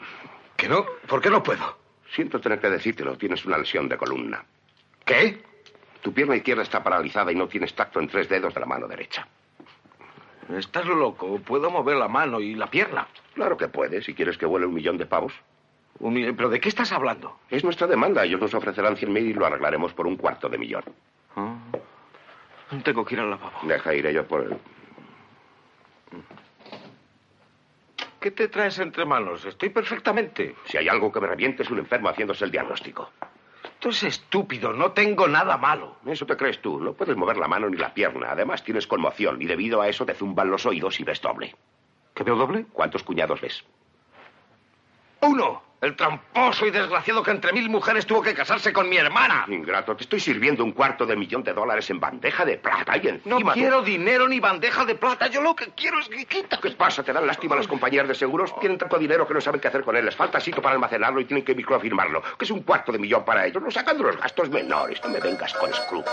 ¿Que 0.55 0.67
no? 0.67 0.83
¿Por 1.07 1.21
qué 1.21 1.29
no 1.29 1.43
puedo? 1.43 1.77
Siento 2.15 2.41
tener 2.41 2.59
que 2.59 2.71
decírtelo, 2.71 3.15
tienes 3.19 3.45
una 3.45 3.59
lesión 3.59 3.87
de 3.87 3.97
columna. 3.97 4.43
¿Qué? 5.05 5.43
Tu 6.01 6.13
pierna 6.13 6.35
izquierda 6.35 6.63
está 6.63 6.83
paralizada 6.83 7.31
y 7.31 7.35
no 7.35 7.47
tienes 7.47 7.73
tacto 7.73 7.99
en 7.99 8.07
tres 8.07 8.29
dedos 8.29 8.53
de 8.53 8.59
la 8.59 8.65
mano 8.65 8.87
derecha. 8.87 9.27
Estás 10.55 10.85
loco. 10.85 11.39
Puedo 11.39 11.69
mover 11.69 11.97
la 11.97 12.07
mano 12.07 12.39
y 12.39 12.55
la 12.55 12.67
pierna. 12.67 13.07
Claro 13.33 13.57
que 13.57 13.67
puedes, 13.67 14.05
si 14.05 14.13
quieres 14.13 14.37
que 14.37 14.45
vuele 14.45 14.65
un 14.65 14.73
millón 14.73 14.97
de 14.97 15.05
pavos. 15.05 15.33
Un 15.99 16.13
millón- 16.13 16.35
¿Pero 16.37 16.49
de 16.49 16.59
qué 16.59 16.69
estás 16.69 16.91
hablando? 16.91 17.39
Es 17.49 17.63
nuestra 17.63 17.87
demanda. 17.87 18.23
Ellos 18.23 18.39
nos 18.39 18.53
ofrecerán 18.53 18.95
cien 18.95 19.11
mil 19.11 19.25
y 19.27 19.33
lo 19.33 19.45
arreglaremos 19.45 19.93
por 19.93 20.07
un 20.07 20.15
cuarto 20.15 20.47
de 20.47 20.57
millón. 20.57 20.83
Ah. 21.35 21.55
Tengo 22.83 23.03
que 23.03 23.15
ir 23.15 23.19
al 23.21 23.29
lavabo. 23.29 23.59
Deja 23.63 23.93
ir 23.93 24.09
yo 24.11 24.25
por 24.27 24.41
el... 24.43 24.57
¿Qué 28.19 28.31
te 28.31 28.47
traes 28.47 28.79
entre 28.79 29.05
manos? 29.05 29.45
Estoy 29.45 29.69
perfectamente. 29.69 30.55
Si 30.65 30.77
hay 30.77 30.87
algo 30.89 31.11
que 31.11 31.19
me 31.19 31.27
reviente 31.27 31.63
es 31.63 31.69
un 31.69 31.79
enfermo 31.79 32.09
haciéndose 32.09 32.45
el 32.45 32.51
diagnóstico. 32.51 33.11
Esto 33.77 33.89
es 33.89 34.01
estúpido. 34.01 34.73
No 34.73 34.93
tengo 34.93 35.27
nada 35.27 35.55
malo. 35.55 35.97
Eso 36.07 36.25
te 36.25 36.35
crees 36.35 36.59
tú. 36.63 36.79
No 36.79 36.93
puedes 36.93 37.15
mover 37.15 37.37
la 37.37 37.47
mano 37.47 37.69
ni 37.69 37.77
la 37.77 37.93
pierna. 37.93 38.31
Además 38.31 38.63
tienes 38.63 38.87
conmoción 38.87 39.39
y 39.39 39.45
debido 39.45 39.81
a 39.83 39.87
eso 39.87 40.03
te 40.03 40.15
zumban 40.15 40.49
los 40.49 40.65
oídos 40.65 40.99
y 40.99 41.03
ves 41.03 41.21
doble. 41.21 41.55
¿Qué 42.15 42.23
veo 42.23 42.35
doble? 42.35 42.65
¿Cuántos 42.73 43.03
cuñados 43.03 43.39
ves? 43.39 43.63
Uno. 45.21 45.67
El 45.79 45.95
tramposo 45.95 46.65
y 46.65 46.71
desgraciado 46.71 47.21
que 47.21 47.29
entre 47.29 47.53
mil 47.53 47.69
mujeres 47.69 48.07
tuvo 48.07 48.23
que 48.23 48.33
casarse 48.33 48.73
con 48.73 48.89
mi 48.89 48.97
hermana. 48.97 49.45
Ingrato, 49.47 49.95
te 49.95 50.05
estoy 50.05 50.19
sirviendo 50.19 50.63
un 50.63 50.71
cuarto 50.71 51.05
de 51.05 51.15
millón 51.15 51.43
de 51.43 51.53
dólares 51.53 51.87
en 51.91 51.99
bandeja 51.99 52.43
de 52.45 52.57
plata 52.57 52.97
y 52.97 53.07
encima... 53.07 53.39
No 53.39 53.53
quiero 53.53 53.83
dinero 53.83 54.27
ni 54.27 54.39
bandeja 54.39 54.85
de 54.85 54.95
plata. 54.95 55.27
Yo 55.27 55.39
lo 55.39 55.55
que 55.55 55.67
quiero 55.75 55.99
es 55.99 56.09
guiquita. 56.09 56.59
¿Qué 56.59 56.71
pasa? 56.71 57.03
¿Te 57.03 57.13
dan 57.13 57.27
lástima 57.27 57.55
las 57.55 57.67
compañías 57.67 58.07
de 58.07 58.15
seguros? 58.15 58.59
Tienen 58.59 58.79
tanto 58.79 58.97
dinero 58.97 59.27
que 59.27 59.35
no 59.35 59.41
saben 59.41 59.61
qué 59.61 59.67
hacer 59.67 59.83
con 59.83 59.95
él. 59.95 60.03
Les 60.03 60.15
falta 60.15 60.39
sitio 60.39 60.63
para 60.63 60.73
almacenarlo 60.73 61.21
y 61.21 61.25
tienen 61.25 61.45
que 61.45 61.53
microfirmarlo. 61.53 62.23
Que 62.39 62.45
es 62.45 62.51
un 62.51 62.63
cuarto 62.63 62.91
de 62.91 62.97
millón 62.97 63.23
para 63.23 63.45
ellos. 63.45 63.61
Lo 63.61 63.69
sacan 63.69 63.97
de 63.99 64.03
los 64.03 64.17
gastos 64.17 64.49
menores. 64.49 64.99
No 65.03 65.09
me 65.09 65.19
vengas 65.19 65.53
con 65.53 65.69
escrúpulos. 65.69 66.09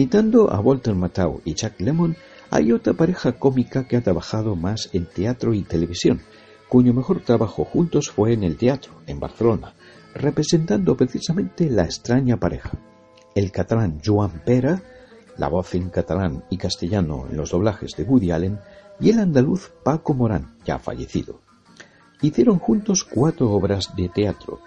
Citando 0.00 0.50
a 0.50 0.58
Walter 0.60 0.94
Matthau 0.94 1.42
y 1.44 1.52
Jack 1.52 1.78
Lemmon, 1.78 2.16
hay 2.48 2.72
otra 2.72 2.94
pareja 2.94 3.32
cómica 3.32 3.86
que 3.86 3.98
ha 3.98 4.00
trabajado 4.00 4.56
más 4.56 4.88
en 4.94 5.04
teatro 5.04 5.52
y 5.52 5.60
televisión, 5.60 6.22
cuyo 6.70 6.94
mejor 6.94 7.20
trabajo 7.20 7.66
juntos 7.66 8.08
fue 8.08 8.32
en 8.32 8.42
el 8.42 8.56
teatro, 8.56 8.94
en 9.06 9.20
Barcelona, 9.20 9.74
representando 10.14 10.96
precisamente 10.96 11.68
la 11.68 11.84
extraña 11.84 12.38
pareja. 12.38 12.78
El 13.34 13.52
catalán 13.52 14.00
Joan 14.02 14.42
Pera, 14.42 14.82
la 15.36 15.48
voz 15.48 15.74
en 15.74 15.90
catalán 15.90 16.44
y 16.48 16.56
castellano 16.56 17.26
en 17.28 17.36
los 17.36 17.50
doblajes 17.50 17.94
de 17.94 18.04
Woody 18.04 18.30
Allen, 18.30 18.58
y 19.00 19.10
el 19.10 19.18
andaluz 19.18 19.70
Paco 19.84 20.14
Morán, 20.14 20.56
ya 20.64 20.78
fallecido. 20.78 21.42
Hicieron 22.22 22.58
juntos 22.58 23.04
cuatro 23.04 23.50
obras 23.50 23.94
de 23.94 24.08
teatro, 24.08 24.60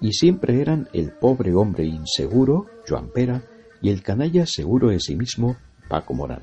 y 0.00 0.12
siempre 0.12 0.60
eran 0.60 0.88
el 0.92 1.10
pobre 1.10 1.56
hombre 1.56 1.86
inseguro, 1.86 2.66
Joan 2.88 3.08
Pera, 3.08 3.42
y 3.86 3.90
el 3.90 4.02
canalla 4.02 4.46
seguro 4.46 4.88
de 4.88 4.98
sí 4.98 5.14
mismo, 5.14 5.56
Paco 5.88 6.12
Morán. 6.12 6.42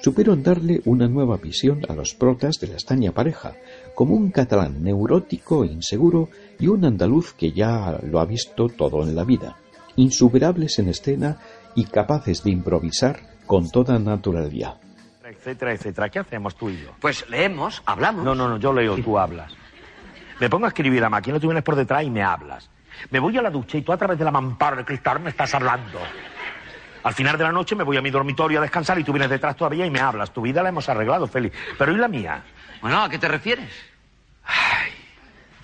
Supieron 0.00 0.42
darle 0.42 0.82
una 0.86 1.06
nueva 1.06 1.36
visión 1.36 1.82
a 1.88 1.92
los 1.92 2.14
protas 2.14 2.56
de 2.58 2.66
la 2.66 2.72
extraña 2.74 3.12
pareja, 3.12 3.52
como 3.94 4.16
un 4.16 4.32
catalán 4.32 4.82
neurótico 4.82 5.62
e 5.62 5.68
inseguro 5.68 6.30
y 6.58 6.66
un 6.66 6.84
andaluz 6.84 7.32
que 7.34 7.52
ya 7.52 8.00
lo 8.02 8.18
ha 8.18 8.24
visto 8.24 8.68
todo 8.70 9.04
en 9.04 9.14
la 9.14 9.22
vida, 9.22 9.56
insuperables 9.94 10.80
en 10.80 10.88
escena 10.88 11.38
y 11.76 11.84
capaces 11.84 12.42
de 12.42 12.50
improvisar 12.50 13.20
con 13.46 13.70
toda 13.70 13.96
naturalidad. 14.00 14.78
Etcétera, 15.24 15.74
etcétera. 15.74 16.08
¿Qué 16.08 16.18
hacemos 16.18 16.56
tú 16.56 16.70
y 16.70 16.82
yo? 16.82 16.90
Pues 16.98 17.24
leemos, 17.30 17.84
hablamos. 17.86 18.24
No, 18.24 18.34
no, 18.34 18.48
no, 18.48 18.56
yo 18.56 18.72
leo, 18.72 18.96
tú 18.96 19.16
hablas. 19.16 19.52
Me 20.40 20.50
pongo 20.50 20.64
a 20.64 20.70
escribir 20.70 21.04
a 21.04 21.08
máquina, 21.08 21.38
tú 21.38 21.46
vienes 21.46 21.62
por 21.62 21.76
detrás 21.76 22.02
y 22.02 22.10
me 22.10 22.24
hablas. 22.24 22.68
Me 23.10 23.20
voy 23.20 23.36
a 23.38 23.42
la 23.42 23.50
ducha 23.50 23.78
y 23.78 23.82
tú 23.82 23.92
a 23.92 23.96
través 23.96 24.18
de 24.18 24.24
la 24.24 24.32
mampara 24.32 24.78
de 24.78 24.84
cristal 24.84 25.20
me 25.20 25.30
estás 25.30 25.54
hablando. 25.54 26.00
Al 27.02 27.14
final 27.14 27.38
de 27.38 27.44
la 27.44 27.52
noche 27.52 27.74
me 27.74 27.84
voy 27.84 27.96
a 27.96 28.02
mi 28.02 28.10
dormitorio 28.10 28.58
a 28.58 28.62
descansar 28.62 28.98
y 28.98 29.04
tú 29.04 29.12
vienes 29.12 29.30
detrás 29.30 29.56
todavía 29.56 29.86
y 29.86 29.90
me 29.90 30.00
hablas. 30.00 30.32
Tu 30.32 30.42
vida 30.42 30.62
la 30.62 30.70
hemos 30.70 30.88
arreglado, 30.88 31.26
Félix. 31.26 31.56
Pero 31.78 31.92
¿y 31.92 31.96
la 31.96 32.08
mía? 32.08 32.42
Bueno, 32.80 33.02
¿a 33.02 33.08
qué 33.08 33.18
te 33.18 33.28
refieres? 33.28 33.70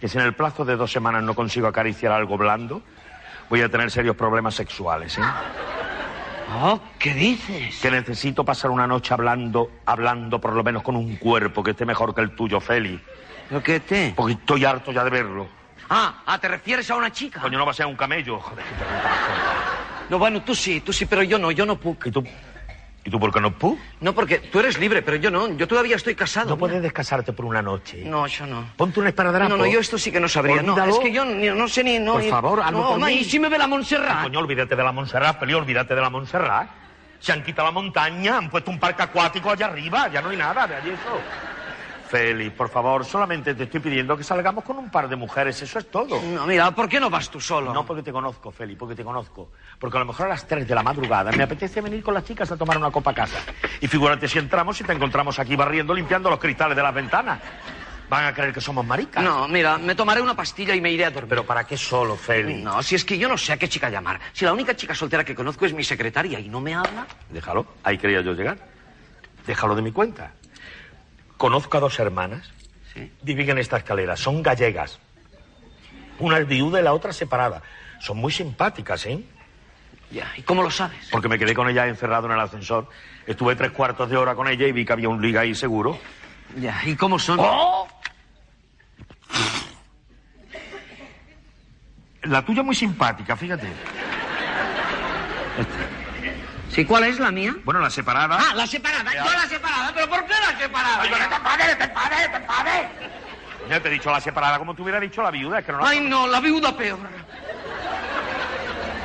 Que 0.01 0.09
si 0.09 0.19
en 0.19 0.25
el 0.25 0.35
plazo 0.35 0.65
de 0.65 0.77
dos 0.77 0.93
semanas 0.93 1.23
no 1.23 1.35
consigo 1.35 1.67
acariciar 1.67 2.13
algo 2.13 2.37
blando, 2.37 2.83
voy 3.49 3.63
a 3.63 3.69
tener 3.69 3.91
serios 3.91 4.17
problemas 4.17 4.55
sexuales, 4.55 5.19
¿eh? 5.19 5.23
Oh, 6.57 6.79
¿qué 6.99 7.15
dices? 7.15 7.81
Que 7.81 7.91
necesito 7.91 8.45
pasar 8.45 8.71
una 8.71 8.87
noche 8.87 9.15
hablando, 9.15 9.71
hablando 9.87 10.41
por 10.41 10.53
lo 10.53 10.63
menos 10.63 10.83
con 10.83 10.95
un 10.95 11.17
cuerpo 11.17 11.63
que 11.63 11.71
esté 11.71 11.87
mejor 11.87 12.15
que 12.15 12.21
el 12.21 12.35
tuyo, 12.35 12.61
Félix. 12.61 13.03
¿Lo 13.51 13.63
que 13.63 13.81
te? 13.81 14.13
Porque 14.15 14.35
estoy 14.35 14.65
harto 14.65 14.93
ya 14.93 15.05
de 15.05 15.11
verlo. 15.11 15.49
Ah, 15.89 16.23
ah, 16.27 16.39
¿te 16.39 16.49
refieres 16.49 16.91
a 16.91 16.97
una 16.97 17.11
chica? 17.11 17.41
Coño, 17.41 17.59
no 17.59 17.65
va 17.65 17.73
a 17.73 17.75
ser 17.75 17.87
un 17.87 17.97
camello. 17.97 18.39
Joder, 18.41 18.65
qué. 18.65 19.84
No, 20.09 20.19
bueno, 20.19 20.43
tú 20.43 20.55
sí, 20.55 20.81
tú 20.81 20.93
sí, 20.93 21.07
pero 21.07 21.23
yo 21.23 21.39
no, 21.39 21.51
yo 21.51 21.65
no 21.67 21.79
puc. 21.79 22.07
¿Y 22.07 22.11
tú? 22.11 22.25
¿Y 23.07 23.11
tú 23.11 23.21
por 23.21 23.33
qué 23.33 23.41
no 23.41 23.53
pu? 23.59 23.79
No, 24.01 24.15
porque 24.15 24.39
tú 24.39 24.61
eres 24.61 24.79
libre, 24.79 25.03
pero 25.03 25.17
yo 25.19 25.31
no. 25.31 25.49
Yo 25.57 25.69
todavía 25.69 25.97
estoy 25.97 26.15
casado. 26.15 26.51
No 26.51 26.59
puedes 26.59 26.81
descasarte 26.83 27.33
por 27.35 27.45
una 27.45 27.61
noche. 27.61 28.03
No, 28.05 28.27
yo 28.27 28.47
no. 28.47 28.65
Ponte 28.77 28.99
un 29.01 29.07
esparadrapo. 29.07 29.49
No, 29.51 29.57
no, 29.59 29.67
yo 29.67 29.81
esto 29.81 29.99
sí 29.99 30.11
que 30.11 30.21
no 30.21 30.29
sabría. 30.29 30.63
No, 30.63 30.73
Olvídalo. 30.73 30.93
es 30.95 30.99
que 31.01 31.13
yo 31.13 31.25
ni- 31.27 31.49
no 31.49 31.69
sé 31.69 31.85
ni... 31.85 31.99
No, 31.99 32.15
Por 32.15 32.25
favor, 32.31 32.61
hazlo 32.63 32.79
no, 32.79 32.89
por 32.91 32.99
ma, 33.01 33.07
mí. 33.09 33.15
¿Y 33.15 33.25
si 33.25 33.39
me 33.39 33.49
ve 33.51 33.59
la 33.59 33.67
Montserrat? 33.67 34.23
Coño, 34.23 34.39
olvídate 34.39 34.75
de 34.75 34.83
la 34.83 34.93
Montserrat, 34.93 35.39
Feli, 35.39 35.53
olvídate 35.53 35.95
de 35.95 36.01
la 36.01 36.09
Montserrat. 36.09 36.69
Se 37.21 37.33
han 37.33 37.43
quitado 37.43 37.69
la 37.69 37.73
montaña, 37.73 38.39
han 38.39 38.49
puesto 38.51 38.71
un 38.71 38.79
parque 38.79 39.03
acuático 39.03 39.51
allá 39.51 39.67
arriba, 39.67 40.09
ya 40.09 40.21
no 40.23 40.31
hay 40.31 40.37
nada, 40.37 40.67
de 40.67 40.75
allí 40.77 40.91
eso. 40.91 41.21
Félix, 42.07 42.55
por 42.55 42.69
favor, 42.69 43.05
solamente 43.05 43.55
te 43.55 43.65
estoy 43.65 43.81
pidiendo 43.81 44.17
que 44.17 44.23
salgamos 44.23 44.63
con 44.63 44.77
un 44.79 44.91
par 44.91 45.09
de 45.09 45.17
mujeres, 45.17 45.61
eso 45.63 45.79
es 45.79 45.91
todo. 45.91 46.21
No, 46.23 46.47
mira, 46.47 46.71
¿por 46.73 46.89
qué 46.89 47.01
no 47.01 47.11
vas 47.11 47.31
tú 47.31 47.41
solo? 47.41 47.73
No 47.73 47.85
porque 47.85 48.03
te 48.03 48.13
conozco, 48.13 48.53
Félix, 48.53 48.79
porque 48.79 48.95
te 48.95 49.05
conozco. 49.05 49.51
Porque 49.79 49.97
a 49.97 50.01
lo 50.01 50.07
mejor 50.07 50.27
a 50.27 50.29
las 50.31 50.47
3 50.47 50.69
de 50.69 50.75
la 50.75 50.83
madrugada 50.83 51.33
me 51.33 51.43
apetece 51.43 51.81
venir 51.81 52.03
con 52.03 52.15
las 52.15 52.25
chicas 52.25 52.51
a 52.53 52.57
tomar 52.57 52.77
una 52.79 52.91
copa 52.91 53.11
a 53.11 53.15
casa. 53.15 53.39
Y 53.81 53.89
figúrate 53.89 54.29
si 54.29 54.39
entramos 54.39 54.81
y 54.81 54.85
te 54.85 54.93
encontramos 54.93 55.39
aquí 55.39 55.57
barriendo, 55.57 55.95
limpiando 55.95 56.31
los 56.31 56.39
cristales 56.39 56.77
de 56.77 56.83
las 56.83 56.95
ventanas. 56.95 57.41
Van 58.09 58.27
a 58.27 58.35
creer 58.35 58.53
que 58.53 58.61
somos 58.61 58.85
maricas. 58.85 59.25
No, 59.25 59.49
mira, 59.49 59.79
me 59.79 59.95
tomaré 59.95 60.21
una 60.21 60.37
pastilla 60.37 60.75
y 60.75 60.81
me 60.81 60.93
iré 60.93 61.07
a 61.07 61.11
dormir. 61.11 61.31
¿Pero 61.31 61.47
para 61.47 61.65
qué 61.65 61.77
solo, 61.77 62.17
Félix? 62.17 62.61
No, 62.63 62.83
si 62.83 62.95
es 62.95 63.05
que 63.05 63.17
yo 63.17 63.29
no 63.29 63.39
sé 63.39 63.55
a 63.55 63.57
qué 63.57 63.69
chica 63.69 63.89
llamar. 63.89 64.21
Si 64.33 64.45
la 64.45 64.53
única 64.53 64.77
chica 64.77 64.95
soltera 64.95 65.25
que 65.25 65.35
conozco 65.35 65.65
es 65.65 65.73
mi 65.73 65.83
secretaria 65.83 66.39
y 66.39 66.49
no 66.49 66.61
me 66.61 66.75
habla. 66.75 67.07
Déjalo, 67.31 67.67
ahí 67.83 67.97
quería 67.97 68.21
yo 68.21 68.35
llegar. 68.35 68.59
Déjalo 69.47 69.75
de 69.75 69.83
mi 69.83 69.91
cuenta. 69.91 70.33
Conozco 71.37 71.77
a 71.77 71.81
dos 71.81 71.99
hermanas. 71.99 72.53
Viven 73.23 73.51
en 73.51 73.59
esta 73.59 73.79
escalera, 73.79 74.17
son 74.17 74.43
gallegas. 74.43 75.01
Una 76.21 76.39
es 76.39 76.47
viuda 76.47 76.81
y 76.81 76.85
la 76.85 76.93
otra 76.93 77.13
separada. 77.13 77.63
Son 78.01 78.17
muy 78.17 78.31
simpáticas, 78.31 79.05
¿eh? 79.07 79.25
Ya, 80.11 80.33
¿y 80.37 80.43
cómo 80.43 80.63
lo 80.63 80.71
sabes? 80.71 81.09
Porque 81.11 81.29
me 81.29 81.39
quedé 81.39 81.55
con 81.55 81.69
ella 81.69 81.89
encerrado 81.89 82.27
en 82.27 82.35
el 82.35 82.41
ascensor. 82.41 82.89
Estuve 83.27 83.57
tres 83.57 83.73
cuartos 83.73 84.09
de 84.11 84.17
hora 84.17 84.35
con 84.37 84.47
ella 84.47 84.67
y 84.67 84.73
vi 84.73 84.85
que 84.85 84.93
había 84.93 85.09
un 85.09 85.21
liga 85.21 85.41
ahí 85.41 85.55
seguro. 85.55 85.99
Ya, 86.57 86.81
¿y 86.85 86.95
cómo 86.95 87.19
son? 87.19 87.39
¡Oh! 87.41 87.89
La 92.23 92.45
tuya 92.45 92.63
muy 92.63 92.75
simpática, 92.75 93.37
fíjate. 93.37 93.69
¿Sí, 96.75 96.85
cuál 96.85 97.05
es 97.05 97.21
la 97.21 97.31
mía? 97.31 97.55
Bueno, 97.65 97.79
la 97.79 97.89
separada. 97.89 98.37
Ah, 98.37 98.53
la 98.55 98.67
separada. 98.67 99.13
Yo 99.13 99.33
la 99.33 99.47
separada, 99.47 99.93
pero 99.95 100.09
¿por 100.09 100.25
qué 100.25 100.33
la 100.33 100.59
separada? 100.59 101.03
Ay, 101.03 101.09
te 101.09 101.35
enfades, 101.37 101.79
te 101.79 101.85
enfades, 101.85 102.31
te 102.33 102.37
enfades. 102.37 102.87
Ya 103.71 103.81
te 103.81 103.89
he 103.89 103.91
dicho 103.93 104.11
la 104.11 104.21
separada 104.21 104.59
como 104.59 104.75
te 104.75 104.83
hubiera 104.83 104.99
dicho 104.99 105.23
la 105.23 105.31
viuda, 105.31 105.61
es 105.61 105.65
que 105.65 105.71
no 105.71 105.79
la... 105.79 105.89
Ay, 105.89 106.01
no, 106.01 106.27
la 106.27 106.41
viuda 106.41 106.77
peor. 106.77 106.99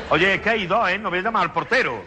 Oye, 0.09 0.34
es 0.34 0.41
que 0.41 0.49
hay 0.49 0.65
dos, 0.65 0.89
¿eh? 0.89 0.97
No 0.97 1.11
voy 1.11 1.20
a 1.20 1.22
llamar 1.22 1.43
al 1.43 1.53
portero. 1.53 2.03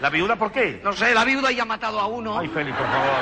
¿La 0.00 0.10
viuda 0.10 0.34
por 0.34 0.50
qué? 0.50 0.80
No 0.82 0.92
sé, 0.92 1.14
la 1.14 1.24
viuda 1.24 1.52
ya 1.52 1.62
ha 1.62 1.66
matado 1.66 2.00
a 2.00 2.06
uno. 2.06 2.38
Ay, 2.38 2.48
Félix, 2.48 2.76
por 2.76 2.86
favor. 2.86 3.14